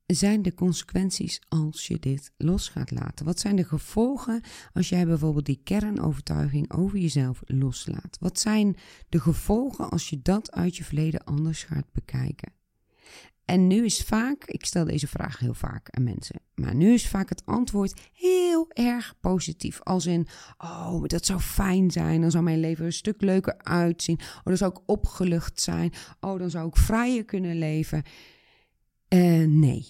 zijn 0.05 0.41
de 0.41 0.53
consequenties 0.53 1.41
als 1.49 1.87
je 1.87 1.99
dit 1.99 2.31
los 2.37 2.69
gaat 2.69 2.91
laten? 2.91 3.25
Wat 3.25 3.39
zijn 3.39 3.55
de 3.55 3.63
gevolgen 3.63 4.41
als 4.73 4.89
jij 4.89 5.05
bijvoorbeeld 5.05 5.45
die 5.45 5.61
kernovertuiging 5.63 6.71
over 6.71 6.99
jezelf 6.99 7.41
loslaat? 7.45 8.17
Wat 8.19 8.39
zijn 8.39 8.75
de 9.09 9.19
gevolgen 9.19 9.89
als 9.89 10.09
je 10.09 10.21
dat 10.21 10.51
uit 10.51 10.75
je 10.75 10.83
verleden 10.83 11.23
anders 11.23 11.63
gaat 11.63 11.91
bekijken? 11.91 12.51
En 13.45 13.67
nu 13.67 13.85
is 13.85 14.01
vaak, 14.01 14.45
ik 14.45 14.65
stel 14.65 14.85
deze 14.85 15.07
vraag 15.07 15.39
heel 15.39 15.53
vaak 15.53 15.89
aan 15.89 16.03
mensen, 16.03 16.41
maar 16.55 16.75
nu 16.75 16.93
is 16.93 17.07
vaak 17.07 17.29
het 17.29 17.45
antwoord 17.45 18.01
heel 18.13 18.69
erg 18.69 19.15
positief. 19.19 19.81
Als 19.81 20.05
in, 20.05 20.27
oh, 20.57 21.03
dat 21.03 21.25
zou 21.25 21.39
fijn 21.39 21.91
zijn, 21.91 22.21
dan 22.21 22.31
zou 22.31 22.43
mijn 22.43 22.59
leven 22.59 22.85
een 22.85 22.93
stuk 22.93 23.21
leuker 23.21 23.57
uitzien. 23.57 24.19
Oh, 24.19 24.43
dan 24.43 24.57
zou 24.57 24.71
ik 24.71 24.81
opgelucht 24.85 25.61
zijn. 25.61 25.93
Oh, 26.19 26.39
dan 26.39 26.49
zou 26.49 26.67
ik 26.67 26.77
vrijer 26.77 27.25
kunnen 27.25 27.57
leven. 27.57 28.03
Uh, 29.13 29.47
nee. 29.47 29.85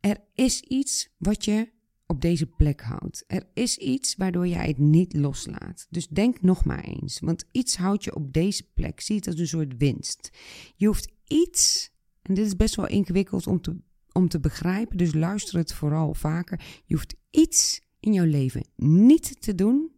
Er 0.00 0.18
is 0.34 0.60
iets 0.60 1.08
wat 1.18 1.44
je 1.44 1.72
op 2.06 2.20
deze 2.20 2.46
plek 2.46 2.80
houdt. 2.80 3.24
Er 3.26 3.48
is 3.54 3.76
iets 3.76 4.16
waardoor 4.16 4.46
jij 4.46 4.66
het 4.66 4.78
niet 4.78 5.14
loslaat. 5.14 5.86
Dus 5.90 6.08
denk 6.08 6.42
nog 6.42 6.64
maar 6.64 6.84
eens, 6.84 7.20
want 7.20 7.44
iets 7.52 7.76
houdt 7.76 8.04
je 8.04 8.14
op 8.14 8.32
deze 8.32 8.68
plek. 8.74 9.00
Zie 9.00 9.16
het 9.16 9.26
als 9.26 9.38
een 9.38 9.46
soort 9.46 9.76
winst. 9.76 10.30
Je 10.76 10.86
hoeft 10.86 11.12
iets, 11.26 11.90
en 12.22 12.34
dit 12.34 12.46
is 12.46 12.56
best 12.56 12.74
wel 12.74 12.86
ingewikkeld 12.86 13.46
om 13.46 13.60
te, 13.60 13.76
om 14.12 14.28
te 14.28 14.40
begrijpen, 14.40 14.96
dus 14.96 15.14
luister 15.14 15.58
het 15.58 15.72
vooral 15.72 16.14
vaker. 16.14 16.82
Je 16.84 16.94
hoeft 16.94 17.14
iets 17.30 17.80
in 18.00 18.12
jouw 18.12 18.26
leven 18.26 18.66
niet 18.76 19.40
te 19.40 19.54
doen, 19.54 19.90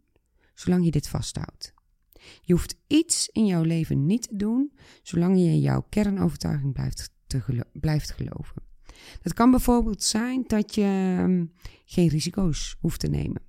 zolang 0.54 0.84
je 0.84 0.90
dit 0.90 1.08
vasthoudt. 1.08 1.74
Je 2.42 2.52
hoeft 2.52 2.76
iets 2.87 3.28
in 3.32 3.46
jouw 3.46 3.62
leven 3.62 4.06
niet 4.06 4.28
te 4.28 4.37
doen, 4.37 4.72
zolang 5.02 5.38
je 5.38 5.61
jouw 5.61 5.87
kernovertuiging 5.88 6.72
blijft, 6.72 7.11
te 7.28 7.64
blijft 7.72 8.10
geloven. 8.10 8.62
Dat 9.22 9.34
kan 9.34 9.50
bijvoorbeeld 9.50 10.02
zijn 10.02 10.44
dat 10.46 10.74
je 10.74 11.16
ehm, 11.18 11.44
geen 11.84 12.08
risico's 12.08 12.76
hoeft 12.80 13.00
te 13.00 13.08
nemen. 13.08 13.42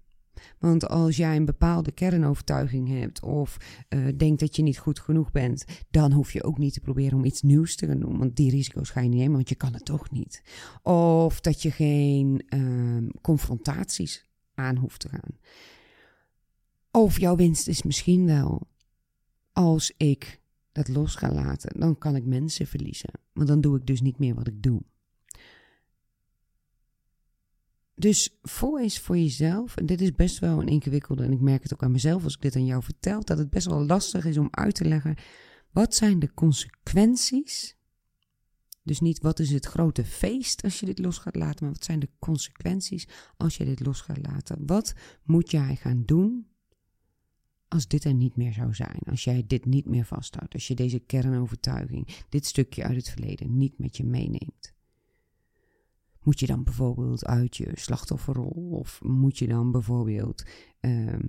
Want 0.59 0.87
als 0.87 1.17
jij 1.17 1.35
een 1.35 1.45
bepaalde 1.45 1.91
kernovertuiging 1.91 2.87
hebt 2.87 3.21
of 3.21 3.57
uh, 3.89 4.07
denkt 4.17 4.39
dat 4.39 4.55
je 4.55 4.61
niet 4.61 4.77
goed 4.77 4.99
genoeg 4.99 5.31
bent, 5.31 5.65
dan 5.89 6.11
hoef 6.11 6.31
je 6.31 6.43
ook 6.43 6.57
niet 6.57 6.73
te 6.73 6.79
proberen 6.79 7.17
om 7.17 7.25
iets 7.25 7.41
nieuws 7.41 7.75
te 7.75 7.87
gaan 7.87 7.99
doen. 7.99 8.17
Want 8.17 8.35
die 8.35 8.51
risico's 8.51 8.89
ga 8.89 9.01
je 9.01 9.09
niet 9.09 9.19
nemen, 9.19 9.35
want 9.35 9.49
je 9.49 9.55
kan 9.55 9.73
het 9.73 9.85
toch 9.85 10.11
niet. 10.11 10.43
Of 10.81 11.41
dat 11.41 11.61
je 11.61 11.71
geen 11.71 12.45
uh, 12.55 13.09
confrontaties 13.21 14.29
aan 14.53 14.75
hoeft 14.75 14.99
te 14.99 15.09
gaan. 15.09 15.37
Of 16.91 17.19
jouw 17.19 17.35
winst 17.35 17.67
is 17.67 17.83
misschien 17.83 18.25
wel, 18.25 18.67
als 19.51 19.93
ik 19.97 20.38
dat 20.71 20.87
los 20.87 21.15
ga 21.15 21.31
laten, 21.31 21.79
dan 21.79 21.97
kan 21.97 22.15
ik 22.15 22.25
mensen 22.25 22.67
verliezen. 22.67 23.09
Want 23.33 23.47
dan 23.47 23.61
doe 23.61 23.77
ik 23.77 23.85
dus 23.85 24.01
niet 24.01 24.19
meer 24.19 24.35
wat 24.35 24.47
ik 24.47 24.63
doe. 24.63 24.81
Dus 27.95 28.37
voor 28.41 28.79
eens 28.79 28.99
voor 28.99 29.17
jezelf, 29.17 29.75
en 29.75 29.85
dit 29.85 30.01
is 30.01 30.11
best 30.11 30.39
wel 30.39 30.61
een 30.61 30.67
ingewikkelde, 30.67 31.23
en 31.23 31.31
ik 31.31 31.39
merk 31.39 31.63
het 31.63 31.73
ook 31.73 31.83
aan 31.83 31.91
mezelf 31.91 32.23
als 32.23 32.35
ik 32.35 32.41
dit 32.41 32.55
aan 32.55 32.65
jou 32.65 32.83
vertel, 32.83 33.23
dat 33.23 33.37
het 33.37 33.49
best 33.49 33.67
wel 33.67 33.85
lastig 33.85 34.25
is 34.25 34.37
om 34.37 34.47
uit 34.51 34.75
te 34.75 34.85
leggen, 34.85 35.15
wat 35.71 35.95
zijn 35.95 36.19
de 36.19 36.33
consequenties? 36.33 37.77
Dus 38.83 38.99
niet 38.99 39.19
wat 39.19 39.39
is 39.39 39.51
het 39.51 39.65
grote 39.65 40.05
feest 40.05 40.63
als 40.63 40.79
je 40.79 40.85
dit 40.85 40.99
los 40.99 41.17
gaat 41.17 41.35
laten, 41.35 41.65
maar 41.65 41.73
wat 41.73 41.83
zijn 41.83 41.99
de 41.99 42.09
consequenties 42.19 43.07
als 43.37 43.57
je 43.57 43.65
dit 43.65 43.79
los 43.79 44.01
gaat 44.01 44.27
laten? 44.27 44.65
Wat 44.65 44.93
moet 45.23 45.51
jij 45.51 45.75
gaan 45.75 46.03
doen 46.05 46.47
als 47.69 47.87
dit 47.87 48.03
er 48.03 48.13
niet 48.13 48.35
meer 48.35 48.53
zou 48.53 48.75
zijn? 48.75 48.99
Als 49.09 49.23
jij 49.23 49.43
dit 49.47 49.65
niet 49.65 49.85
meer 49.85 50.05
vasthoudt, 50.05 50.53
als 50.53 50.67
je 50.67 50.75
deze 50.75 50.99
kernovertuiging, 50.99 52.07
dit 52.29 52.45
stukje 52.45 52.83
uit 52.83 52.95
het 52.95 53.09
verleden 53.09 53.57
niet 53.57 53.77
met 53.77 53.97
je 53.97 54.03
meeneemt? 54.03 54.73
Moet 56.23 56.39
je 56.39 56.45
dan 56.45 56.63
bijvoorbeeld 56.63 57.25
uit 57.25 57.57
je 57.57 57.71
slachtofferrol 57.73 58.69
of 58.71 59.01
moet 59.03 59.37
je 59.37 59.47
dan 59.47 59.71
bijvoorbeeld 59.71 60.45
ehm, 60.79 61.25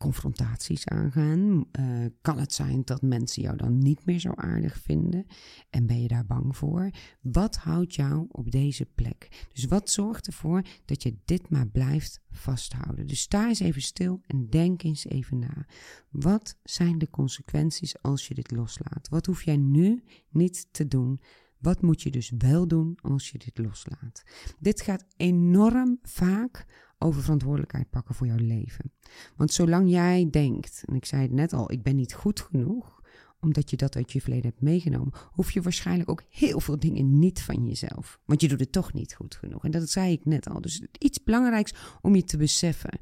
confrontaties 0.00 0.88
aangaan? 0.88 1.64
Uh, 1.80 2.06
kan 2.20 2.38
het 2.38 2.52
zijn 2.52 2.82
dat 2.84 3.02
mensen 3.02 3.42
jou 3.42 3.56
dan 3.56 3.78
niet 3.78 4.04
meer 4.04 4.18
zo 4.18 4.32
aardig 4.34 4.78
vinden 4.78 5.26
en 5.70 5.86
ben 5.86 6.02
je 6.02 6.08
daar 6.08 6.26
bang 6.26 6.56
voor? 6.56 6.90
Wat 7.20 7.56
houdt 7.56 7.94
jou 7.94 8.26
op 8.28 8.50
deze 8.50 8.86
plek? 8.86 9.46
Dus 9.52 9.64
wat 9.64 9.90
zorgt 9.90 10.26
ervoor 10.26 10.62
dat 10.84 11.02
je 11.02 11.16
dit 11.24 11.50
maar 11.50 11.68
blijft 11.68 12.20
vasthouden? 12.30 13.06
Dus 13.06 13.20
sta 13.20 13.48
eens 13.48 13.60
even 13.60 13.82
stil 13.82 14.20
en 14.26 14.50
denk 14.50 14.82
eens 14.82 15.04
even 15.04 15.38
na. 15.38 15.66
Wat 16.10 16.58
zijn 16.62 16.98
de 16.98 17.10
consequenties 17.10 18.02
als 18.02 18.28
je 18.28 18.34
dit 18.34 18.50
loslaat? 18.50 19.08
Wat 19.08 19.26
hoef 19.26 19.42
jij 19.42 19.56
nu 19.56 20.02
niet 20.28 20.66
te 20.70 20.88
doen? 20.88 21.20
Wat 21.58 21.82
moet 21.82 22.02
je 22.02 22.10
dus 22.10 22.32
wel 22.38 22.68
doen 22.68 22.98
als 23.00 23.30
je 23.30 23.38
dit 23.38 23.58
loslaat? 23.58 24.22
Dit 24.58 24.80
gaat 24.80 25.04
enorm 25.16 25.98
vaak 26.02 26.66
over 27.02 27.22
verantwoordelijkheid 27.22 27.90
pakken 27.90 28.14
voor 28.14 28.26
jouw 28.26 28.36
leven. 28.36 28.92
Want 29.36 29.52
zolang 29.52 29.90
jij 29.90 30.28
denkt, 30.30 30.82
en 30.86 30.94
ik 30.94 31.04
zei 31.04 31.22
het 31.22 31.32
net 31.32 31.52
al, 31.52 31.72
ik 31.72 31.82
ben 31.82 31.96
niet 31.96 32.14
goed 32.14 32.40
genoeg, 32.40 33.00
omdat 33.40 33.70
je 33.70 33.76
dat 33.76 33.96
uit 33.96 34.12
je 34.12 34.20
verleden 34.20 34.50
hebt 34.50 34.62
meegenomen, 34.62 35.12
hoef 35.32 35.50
je 35.50 35.62
waarschijnlijk 35.62 36.10
ook 36.10 36.22
heel 36.28 36.60
veel 36.60 36.78
dingen 36.78 37.18
niet 37.18 37.42
van 37.42 37.66
jezelf. 37.66 38.20
Want 38.24 38.40
je 38.40 38.48
doet 38.48 38.60
het 38.60 38.72
toch 38.72 38.92
niet 38.92 39.14
goed 39.14 39.34
genoeg. 39.34 39.64
En 39.64 39.70
dat 39.70 39.90
zei 39.90 40.12
ik 40.12 40.24
net 40.24 40.48
al. 40.48 40.60
Dus 40.60 40.82
iets 40.98 41.22
belangrijks 41.22 41.74
om 42.00 42.14
je 42.14 42.24
te 42.24 42.36
beseffen. 42.36 42.98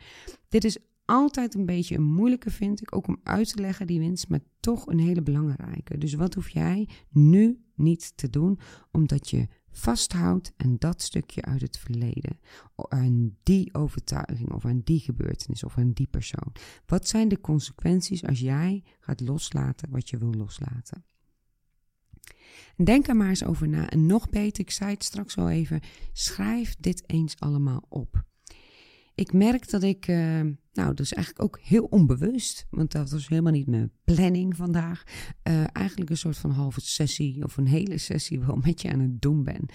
Dit 0.48 0.64
is 0.64 0.78
altijd 1.04 1.54
een 1.54 1.66
beetje 1.66 1.94
een 1.94 2.12
moeilijke, 2.12 2.50
vind 2.50 2.80
ik, 2.80 2.96
ook 2.96 3.06
om 3.06 3.20
uit 3.22 3.48
te 3.48 3.61
leggen 3.61 3.87
die 3.87 3.98
winst, 3.98 4.28
maar 4.28 4.40
toch 4.61 4.87
een 4.87 4.98
hele 4.98 5.22
belangrijke. 5.22 5.98
Dus 5.98 6.14
wat 6.14 6.34
hoef 6.34 6.48
jij 6.48 6.88
nu 7.11 7.62
niet 7.74 8.16
te 8.16 8.30
doen, 8.30 8.58
omdat 8.90 9.30
je 9.30 9.48
vasthoudt 9.70 10.52
aan 10.57 10.76
dat 10.78 11.02
stukje 11.02 11.42
uit 11.42 11.61
het 11.61 11.78
verleden, 11.78 12.38
aan 12.74 13.37
die 13.42 13.74
overtuiging 13.74 14.52
of 14.52 14.64
aan 14.64 14.81
die 14.85 15.00
gebeurtenis 15.00 15.64
of 15.64 15.78
aan 15.78 15.92
die 15.92 16.07
persoon? 16.07 16.52
Wat 16.87 17.09
zijn 17.09 17.28
de 17.28 17.40
consequenties 17.40 18.24
als 18.24 18.40
jij 18.40 18.85
gaat 19.00 19.20
loslaten 19.20 19.90
wat 19.90 20.11
je 20.11 20.18
wil 20.18 20.35
loslaten? 20.35 21.04
Denk 22.76 23.09
er 23.09 23.16
maar 23.16 23.28
eens 23.28 23.44
over 23.44 23.68
na. 23.68 23.90
En 23.90 24.07
nog 24.07 24.28
beter, 24.28 24.64
ik 24.64 24.70
zei 24.70 24.90
het 24.90 25.04
straks 25.04 25.37
al 25.37 25.50
even, 25.50 25.81
schrijf 26.12 26.76
dit 26.78 27.02
eens 27.07 27.40
allemaal 27.40 27.85
op 27.88 28.26
ik 29.18 29.33
merk 29.33 29.70
dat 29.70 29.83
ik, 29.83 30.09
uh, 30.09 30.40
nou, 30.78 30.94
dus 30.94 31.12
eigenlijk 31.12 31.44
ook 31.44 31.58
heel 31.62 31.84
onbewust, 31.84 32.66
want 32.70 32.92
dat 32.92 33.10
was 33.10 33.28
helemaal 33.28 33.52
niet 33.52 33.66
mijn 33.66 33.92
planning 34.04 34.56
vandaag, 34.56 35.02
uh, 35.48 35.76
eigenlijk 35.76 36.10
een 36.10 36.16
soort 36.16 36.36
van 36.36 36.50
halve 36.50 36.80
sessie 36.80 37.44
of 37.44 37.56
een 37.56 37.66
hele 37.66 37.98
sessie 37.98 38.40
wel 38.40 38.56
met 38.66 38.82
je 38.82 38.92
aan 38.92 39.00
het 39.00 39.20
doen 39.20 39.44
ben. 39.44 39.66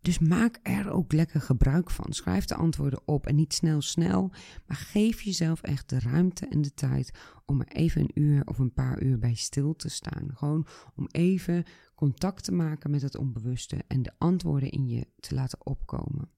Dus 0.00 0.18
maak 0.18 0.58
er 0.62 0.90
ook 0.90 1.12
lekker 1.12 1.40
gebruik 1.40 1.90
van. 1.90 2.12
Schrijf 2.12 2.44
de 2.44 2.54
antwoorden 2.54 3.00
op 3.04 3.26
en 3.26 3.34
niet 3.34 3.54
snel 3.54 3.80
snel, 3.80 4.32
maar 4.66 4.76
geef 4.76 5.20
jezelf 5.20 5.62
echt 5.62 5.88
de 5.88 5.98
ruimte 5.98 6.46
en 6.46 6.62
de 6.62 6.74
tijd 6.74 7.18
om 7.44 7.60
er 7.60 7.68
even 7.68 8.00
een 8.00 8.22
uur 8.22 8.46
of 8.46 8.58
een 8.58 8.72
paar 8.72 9.02
uur 9.02 9.18
bij 9.18 9.34
stil 9.34 9.76
te 9.76 9.88
staan. 9.88 10.30
Gewoon 10.34 10.66
om 10.94 11.06
even 11.10 11.64
contact 11.94 12.44
te 12.44 12.52
maken 12.52 12.90
met 12.90 13.02
het 13.02 13.16
onbewuste 13.16 13.84
en 13.86 14.02
de 14.02 14.12
antwoorden 14.18 14.70
in 14.70 14.88
je 14.88 15.06
te 15.20 15.34
laten 15.34 15.66
opkomen. 15.66 16.30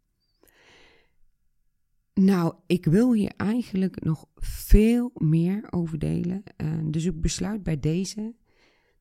Nou, 2.15 2.55
ik 2.67 2.85
wil 2.85 3.13
hier 3.13 3.33
eigenlijk 3.37 4.05
nog 4.05 4.27
veel 4.37 5.11
meer 5.15 5.67
over 5.71 5.99
delen. 5.99 6.43
Uh, 6.57 6.79
dus 6.85 7.05
ik 7.05 7.21
besluit 7.21 7.63
bij 7.63 7.81
deze 7.81 8.35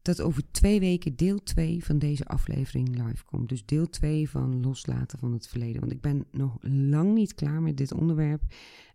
dat 0.02 0.21
over 0.21 0.52
twee 0.52 0.80
weken 0.80 1.15
deel 1.15 1.43
2 1.43 1.86
van 1.86 2.00
deze 2.00 2.26
aflevering 2.26 3.08
live 3.08 3.26
komt. 3.26 3.50
Dus 3.50 3.65
deel 3.65 3.89
2 3.89 4.30
van 4.30 4.62
loslaten 4.62 5.19
van 5.19 5.34
het 5.34 5.47
verleden. 5.47 5.80
Want 5.80 5.91
ik 5.91 6.02
ben 6.02 6.26
nog 6.32 6.58
lang 6.62 7.13
niet 7.13 7.34
klaar 7.34 7.62
met 7.62 7.78
dit 7.78 7.93
onderwerp. 7.93 8.41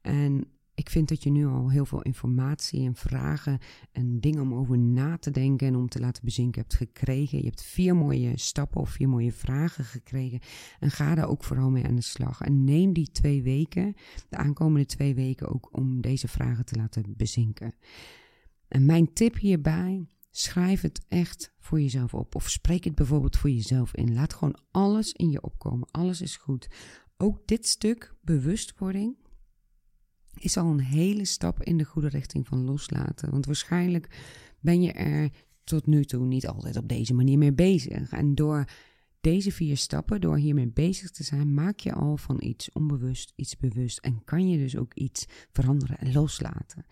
En 0.03 0.45
ik 0.77 0.91
vind 0.91 1.09
dat 1.09 1.23
je 1.23 1.31
nu 1.31 1.47
al 1.47 1.71
heel 1.71 1.85
veel 1.85 2.03
informatie 2.03 2.85
en 2.85 2.95
vragen 2.95 3.59
en 3.93 4.21
dingen 4.21 4.43
om 4.43 4.55
over 4.55 4.79
na 4.79 5.19
te 5.19 5.31
denken 5.31 5.67
en 5.67 5.77
om 5.77 5.89
te 5.89 6.01
laten 6.01 6.25
bezinken 6.25 6.61
hebt 6.61 6.75
gekregen. 6.75 7.39
Je 7.39 7.45
hebt 7.45 7.63
vier 7.63 7.97
mooie 7.97 8.39
stappen 8.39 8.81
of 8.81 8.91
vier 8.91 9.09
mooie 9.09 9.33
vragen 9.33 9.85
gekregen. 9.85 10.41
En 10.81 10.91
ga 10.91 11.15
daar 11.15 11.29
ook 11.29 11.45
vooral 11.45 11.71
mee 11.71 11.85
aan 11.87 11.95
de 11.95 12.03
slag. 12.03 12.41
En 12.41 12.65
neem 12.65 12.93
die 12.93 13.11
twee 13.11 13.43
weken, 13.43 13.95
de 14.29 14.37
aankomende 14.37 14.87
twee 14.87 15.15
weken, 15.15 15.49
ook 15.49 15.77
om 15.77 16.01
deze 16.01 16.29
vragen 16.29 16.65
te 16.65 16.77
laten 16.77 17.15
bezinken. 17.17 17.75
En 18.69 18.85
mijn 18.85 19.13
tip 19.13 19.37
hierbij. 19.37 20.07
Schrijf 20.31 20.81
het 20.81 21.05
echt 21.09 21.55
voor 21.59 21.81
jezelf 21.81 22.15
op. 22.15 22.35
Of 22.35 22.51
spreek 22.51 22.85
het 22.85 22.95
bijvoorbeeld 22.95 23.37
voor 23.37 23.51
jezelf 23.51 23.95
in. 23.95 24.15
Laat 24.15 24.33
gewoon 24.33 24.59
alles 24.71 25.13
in 25.13 25.31
je 25.31 25.43
opkomen. 25.43 25.89
Alles 25.91 26.21
is 26.21 26.37
goed. 26.37 26.69
Ook 27.17 27.47
dit 27.47 27.67
stuk 27.67 28.15
bewustwording 28.23 29.17
is 30.39 30.57
al 30.57 30.67
een 30.67 30.81
hele 30.81 31.25
stap 31.25 31.63
in 31.63 31.77
de 31.77 31.85
goede 31.85 32.09
richting 32.09 32.47
van 32.47 32.65
loslaten. 32.65 33.31
Want 33.31 33.47
waarschijnlijk 33.47 34.09
ben 34.61 34.83
je 34.83 34.93
er 34.93 35.31
tot 35.65 35.87
nu 35.87 36.05
toe 36.05 36.25
niet 36.25 36.47
altijd 36.47 36.77
op 36.77 36.89
deze 36.89 37.15
manier 37.15 37.39
mee 37.39 37.53
bezig. 37.53 38.11
En 38.11 38.35
door 38.35 38.65
deze 39.21 39.53
vier 39.53 39.77
stappen, 39.77 40.21
door 40.21 40.37
hiermee 40.37 40.69
bezig 40.69 41.11
te 41.11 41.25
zijn, 41.25 41.55
maak 41.55 41.79
je 41.79 41.93
al 41.93 42.17
van 42.17 42.37
iets 42.41 42.73
onbewust 42.73 43.33
iets 43.37 43.57
bewust. 43.57 43.99
En 43.99 44.25
kan 44.25 44.49
je 44.49 44.59
dus 44.59 44.77
ook 44.77 44.95
iets 44.95 45.27
veranderen 45.53 45.99
en 45.99 46.13
loslaten. 46.13 46.87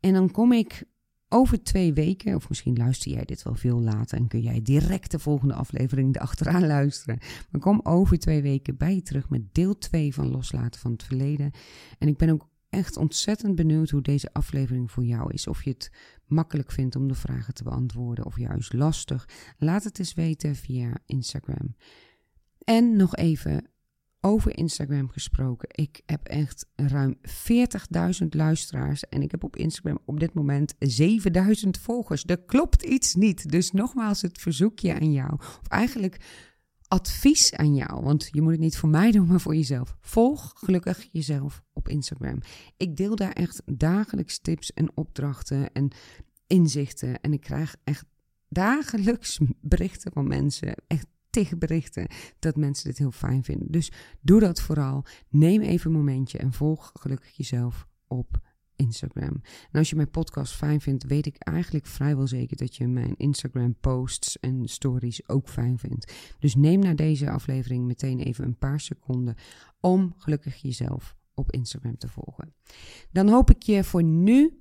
En 0.00 0.12
dan 0.12 0.30
kom 0.30 0.52
ik 0.52 0.84
over 1.28 1.62
twee 1.62 1.92
weken, 1.92 2.34
of 2.34 2.48
misschien 2.48 2.76
luister 2.76 3.12
jij 3.12 3.24
dit 3.24 3.42
wel 3.42 3.54
veel 3.54 3.80
later 3.80 4.18
en 4.18 4.28
kun 4.28 4.40
jij 4.40 4.62
direct 4.62 5.10
de 5.10 5.18
volgende 5.18 5.54
aflevering 5.54 6.16
erachteraan 6.16 6.66
luisteren. 6.66 7.18
Maar 7.50 7.60
kom 7.60 7.80
over 7.82 8.18
twee 8.18 8.42
weken 8.42 8.76
bij 8.76 8.94
je 8.94 9.02
terug 9.02 9.28
met 9.28 9.54
deel 9.54 9.78
2 9.78 10.14
van 10.14 10.30
Loslaten 10.30 10.80
van 10.80 10.92
het 10.92 11.02
Verleden. 11.02 11.50
En 11.98 12.08
ik 12.08 12.16
ben 12.16 12.30
ook 12.30 12.48
echt 12.70 12.96
ontzettend 12.96 13.54
benieuwd 13.54 13.90
hoe 13.90 14.02
deze 14.02 14.32
aflevering 14.32 14.90
voor 14.90 15.04
jou 15.04 15.32
is. 15.32 15.46
Of 15.46 15.64
je 15.64 15.70
het 15.70 15.90
makkelijk 16.26 16.72
vindt 16.72 16.96
om 16.96 17.08
de 17.08 17.14
vragen 17.14 17.54
te 17.54 17.62
beantwoorden 17.62 18.26
of 18.26 18.38
juist 18.38 18.72
lastig. 18.72 19.28
Laat 19.58 19.84
het 19.84 19.98
eens 19.98 20.14
weten 20.14 20.54
via 20.54 20.92
Instagram. 21.06 21.74
En 22.58 22.96
nog 22.96 23.16
even 23.16 23.70
over 24.20 24.58
Instagram 24.58 25.08
gesproken. 25.08 25.68
Ik 25.72 26.00
heb 26.06 26.26
echt 26.26 26.66
ruim 26.74 27.16
40.000 28.22 28.28
luisteraars 28.28 29.08
en 29.08 29.22
ik 29.22 29.30
heb 29.30 29.44
op 29.44 29.56
Instagram 29.56 29.98
op 30.04 30.20
dit 30.20 30.34
moment 30.34 30.74
7.000 30.74 31.68
volgers. 31.80 32.24
Er 32.26 32.42
klopt 32.42 32.82
iets 32.82 33.14
niet. 33.14 33.50
Dus 33.50 33.70
nogmaals 33.70 34.22
het 34.22 34.38
verzoekje 34.38 34.94
aan 34.94 35.12
jou. 35.12 35.32
Of 35.34 35.68
eigenlijk 35.68 36.16
advies 36.90 37.54
aan 37.54 37.74
jou, 37.74 38.02
want 38.02 38.28
je 38.32 38.42
moet 38.42 38.52
het 38.52 38.60
niet 38.60 38.76
voor 38.76 38.88
mij 38.88 39.10
doen, 39.10 39.26
maar 39.26 39.40
voor 39.40 39.54
jezelf. 39.54 39.96
Volg 40.00 40.52
gelukkig 40.56 41.08
jezelf 41.12 41.62
op 41.72 41.88
Instagram. 41.88 42.38
Ik 42.76 42.96
deel 42.96 43.16
daar 43.16 43.32
echt 43.32 43.62
dagelijks 43.66 44.38
tips 44.38 44.72
en 44.72 44.96
opdrachten 44.96 45.72
en 45.72 45.90
inzichten. 46.46 47.20
En 47.20 47.32
ik 47.32 47.40
krijg 47.40 47.76
echt 47.84 48.04
dagelijks 48.48 49.38
berichten 49.60 50.12
van 50.12 50.26
mensen. 50.26 50.74
Echt 50.86 51.06
tegen 51.30 51.58
berichten 51.58 52.06
dat 52.38 52.56
mensen 52.56 52.88
dit 52.88 52.98
heel 52.98 53.12
fijn 53.12 53.44
vinden. 53.44 53.70
Dus 53.70 53.92
doe 54.20 54.40
dat 54.40 54.60
vooral. 54.60 55.04
Neem 55.28 55.60
even 55.60 55.90
een 55.90 55.96
momentje 55.96 56.38
en 56.38 56.52
volg 56.52 56.90
gelukkig 56.94 57.36
jezelf 57.36 57.86
op 58.06 58.40
Instagram. 58.80 59.42
En 59.70 59.78
als 59.78 59.90
je 59.90 59.96
mijn 59.96 60.10
podcast 60.10 60.52
fijn 60.52 60.80
vindt, 60.80 61.04
weet 61.04 61.26
ik 61.26 61.36
eigenlijk 61.38 61.86
vrijwel 61.86 62.26
zeker 62.26 62.56
dat 62.56 62.76
je 62.76 62.86
mijn 62.86 63.14
Instagram 63.16 63.74
posts 63.80 64.40
en 64.40 64.68
stories 64.68 65.28
ook 65.28 65.48
fijn 65.48 65.78
vindt. 65.78 66.12
Dus 66.38 66.54
neem 66.54 66.80
na 66.80 66.94
deze 66.94 67.30
aflevering 67.30 67.84
meteen 67.84 68.20
even 68.20 68.44
een 68.44 68.58
paar 68.58 68.80
seconden 68.80 69.34
om 69.80 70.14
gelukkig 70.16 70.56
jezelf 70.56 71.16
op 71.34 71.52
Instagram 71.52 71.96
te 71.96 72.08
volgen. 72.08 72.54
Dan 73.10 73.28
hoop 73.28 73.50
ik 73.50 73.62
je 73.62 73.84
voor 73.84 74.02
nu 74.02 74.60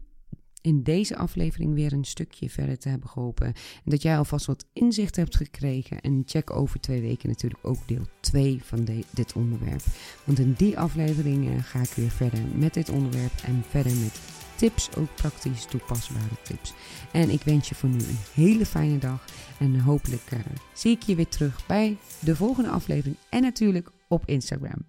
in 0.62 0.84
deze 0.84 1.18
aflevering 1.18 1.74
weer 1.74 1.94
een 1.94 2.06
stukje 2.06 2.50
verder 2.50 2.78
te 2.78 2.90
hebben 2.90 3.10
geholpen. 3.10 3.48
En 3.48 3.92
dat 3.92 4.02
jij 4.02 4.18
alvast 4.18 4.46
wat 4.46 4.66
inzicht 4.74 5.16
hebt 5.16 5.36
gekregen. 5.36 6.02
En 6.02 6.24
check 6.26 6.56
over 6.56 6.80
twee 6.80 7.02
weken 7.02 7.30
natuurlijk 7.30 7.68
ook 7.68 7.88
deel 7.88 8.08
2 8.20 8.60
van 8.64 8.88
dit 9.10 9.34
onderwerp. 9.34 9.84
Want 10.24 10.40
in 10.40 10.54
die 10.54 10.80
aflevering 10.80 11.48
eh, 11.48 11.64
ga 11.64 11.82
ik 11.82 11.90
weer 11.90 12.10
verder 12.10 12.42
met 12.56 12.74
dit 12.74 12.90
onderwerp 12.90 13.34
en 13.46 13.64
verder 13.70 13.96
met 13.96 14.20
tips, 14.56 14.96
ook 14.96 15.16
praktisch 15.16 15.66
toepasbare 15.66 16.42
tips. 16.44 16.74
En 17.12 17.30
ik 17.30 17.42
wens 17.42 17.70
je 17.70 17.76
voor 17.76 17.90
nu 17.90 17.98
een 17.98 18.18
hele 18.34 18.66
fijne 18.66 18.98
dag. 18.98 19.26
En 19.60 19.80
hopelijk 19.80 20.32
uh, 20.34 20.40
zie 20.74 20.92
ik 20.92 21.02
je 21.02 21.16
weer 21.16 21.28
terug 21.28 21.66
bij 21.66 21.98
de 22.20 22.36
volgende 22.36 22.70
aflevering. 22.70 23.16
En 23.30 23.42
natuurlijk 23.42 23.92
op 24.08 24.24
Instagram. 24.26 24.89